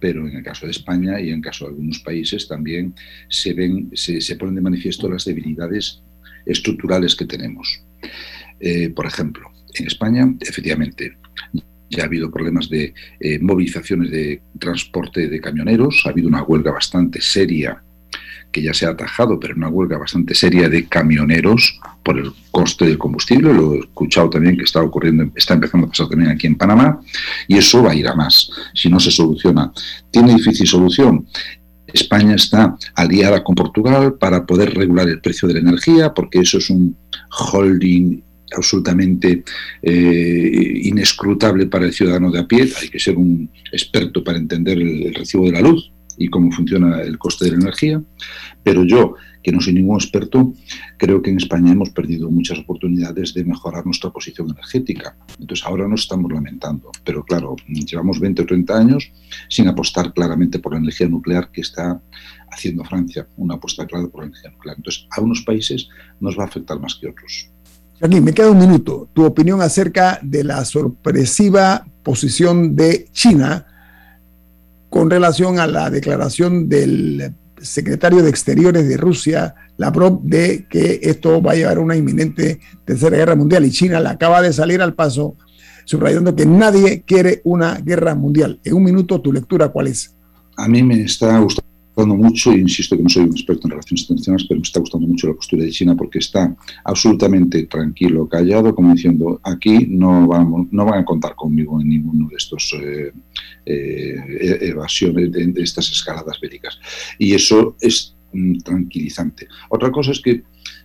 [0.00, 2.94] pero en el caso de España y en el caso de algunos países también
[3.28, 6.02] se, ven, se, ponen de manifiesto las debilidades
[6.48, 7.82] estructurales que tenemos.
[8.60, 11.16] Eh, por ejemplo, en España, efectivamente,
[11.90, 16.72] ya ha habido problemas de eh, movilizaciones de transporte de camioneros, ha habido una huelga
[16.72, 17.82] bastante seria
[18.50, 22.86] que ya se ha atajado, pero una huelga bastante seria de camioneros por el coste
[22.86, 23.52] del combustible.
[23.52, 27.00] Lo he escuchado también que está ocurriendo, está empezando a pasar también aquí en Panamá,
[27.46, 29.70] y eso va a ir a más si no se soluciona.
[30.10, 31.26] ¿Tiene difícil solución?
[31.92, 36.58] España está aliada con Portugal para poder regular el precio de la energía, porque eso
[36.58, 36.96] es un
[37.52, 38.22] holding
[38.56, 39.44] absolutamente
[39.82, 42.68] eh, inescrutable para el ciudadano de a pie.
[42.80, 47.00] Hay que ser un experto para entender el recibo de la luz y cómo funciona
[47.02, 48.02] el coste de la energía,
[48.62, 50.52] pero yo, que no soy ningún experto,
[50.96, 55.16] creo que en España hemos perdido muchas oportunidades de mejorar nuestra posición energética.
[55.38, 59.12] Entonces ahora nos estamos lamentando, pero claro, llevamos 20 o 30 años
[59.48, 62.02] sin apostar claramente por la energía nuclear que está
[62.50, 64.76] haciendo Francia, una apuesta clara por la energía nuclear.
[64.76, 65.88] Entonces a unos países
[66.20, 67.50] nos va a afectar más que otros.
[68.00, 69.08] Aquí me queda un minuto.
[69.12, 73.66] Tu opinión acerca de la sorpresiva posición de China
[74.90, 81.42] con relación a la declaración del secretario de Exteriores de Rusia, Lavrov, de que esto
[81.42, 83.64] va a llevar a una inminente tercera guerra mundial.
[83.64, 85.36] Y China la acaba de salir al paso,
[85.84, 88.60] subrayando que nadie quiere una guerra mundial.
[88.64, 90.14] En un minuto, tu lectura, ¿cuál es?
[90.56, 91.67] A mí me está gustando
[92.06, 95.06] mucho, e insisto que no soy un experto en relaciones internacionales, pero me está gustando
[95.06, 100.68] mucho la postura de China porque está absolutamente tranquilo, callado, como diciendo, aquí no, vamos,
[100.70, 103.12] no van a contar conmigo en ninguno de estos eh,
[103.66, 106.78] eh, evasiones, de, de, estas escaladas bélicas.
[107.18, 109.48] Y eso es mm, tranquilizante.
[109.70, 110.42] Otra cosa es que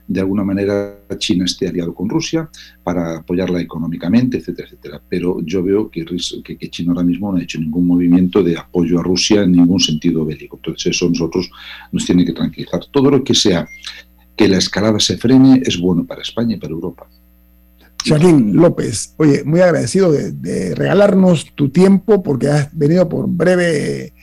[0.08, 2.49] de alguna manera China esté aliado con Rusia
[2.84, 5.01] para apoyarla económicamente, etcétera, etcétera.
[5.08, 6.06] Pero yo veo que,
[6.70, 10.26] China ahora mismo no ha hecho ningún movimiento de apoyo a Rusia en ningún sentido
[10.26, 10.58] bélico.
[10.58, 11.49] Entonces eso nosotros
[11.91, 12.82] nos tiene que tranquilizar.
[12.91, 13.68] Todo lo que sea
[14.36, 17.08] que la escalada se frene es bueno para España y para Europa.
[18.06, 24.14] Joaquín López, oye, muy agradecido de, regalarnos tu tiempo porque has venido por breve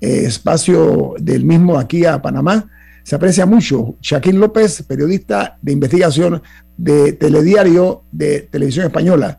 [0.00, 2.68] eh, espacio del mismo aquí a Panamá
[3.02, 3.96] se aprecia mucho.
[4.00, 6.42] Shaquín López, periodista de investigación
[6.76, 9.38] de Telediario de Televisión Española.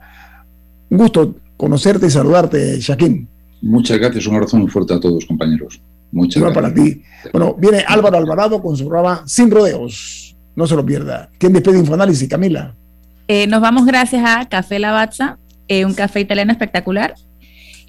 [0.90, 3.28] Un gusto conocerte y saludarte, Shaquín.
[3.62, 5.82] Muchas gracias, un abrazo muy fuerte a todos, compañeros.
[6.12, 6.64] Muchas gracias.
[6.64, 7.02] para ti.
[7.32, 10.36] Bueno, viene Álvaro Alvarado con su programa Sin Rodeos.
[10.56, 11.30] No se lo pierda.
[11.38, 12.76] ¿Quién despide Infoanálisis, Camila?
[13.28, 15.38] Eh, nos vamos gracias a Café Lavazza,
[15.68, 17.14] eh, un café italiano espectacular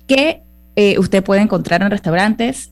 [0.06, 0.42] que
[0.76, 2.70] eh, usted puede encontrar en restaurantes,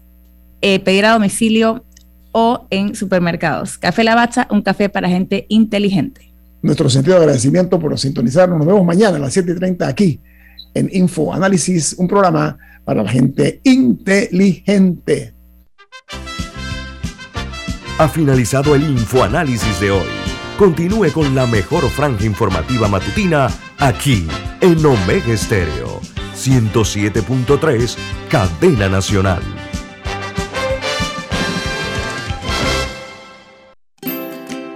[0.60, 1.84] pedir a domicilio
[2.32, 3.78] o en supermercados.
[3.78, 6.32] Café Lavazza, un café para gente inteligente.
[6.62, 8.58] Nuestro sentido de agradecimiento por sintonizarnos.
[8.58, 10.20] Nos vemos mañana a las 7:30 aquí
[10.74, 15.34] en Info Análisis, un programa para la gente inteligente.
[17.98, 20.08] Ha finalizado el Infoanálisis de hoy.
[20.58, 24.26] Continúe con la mejor franja informativa matutina aquí
[24.60, 26.00] en Omega Estéreo
[26.34, 27.96] 107.3,
[28.30, 29.59] Cadena Nacional.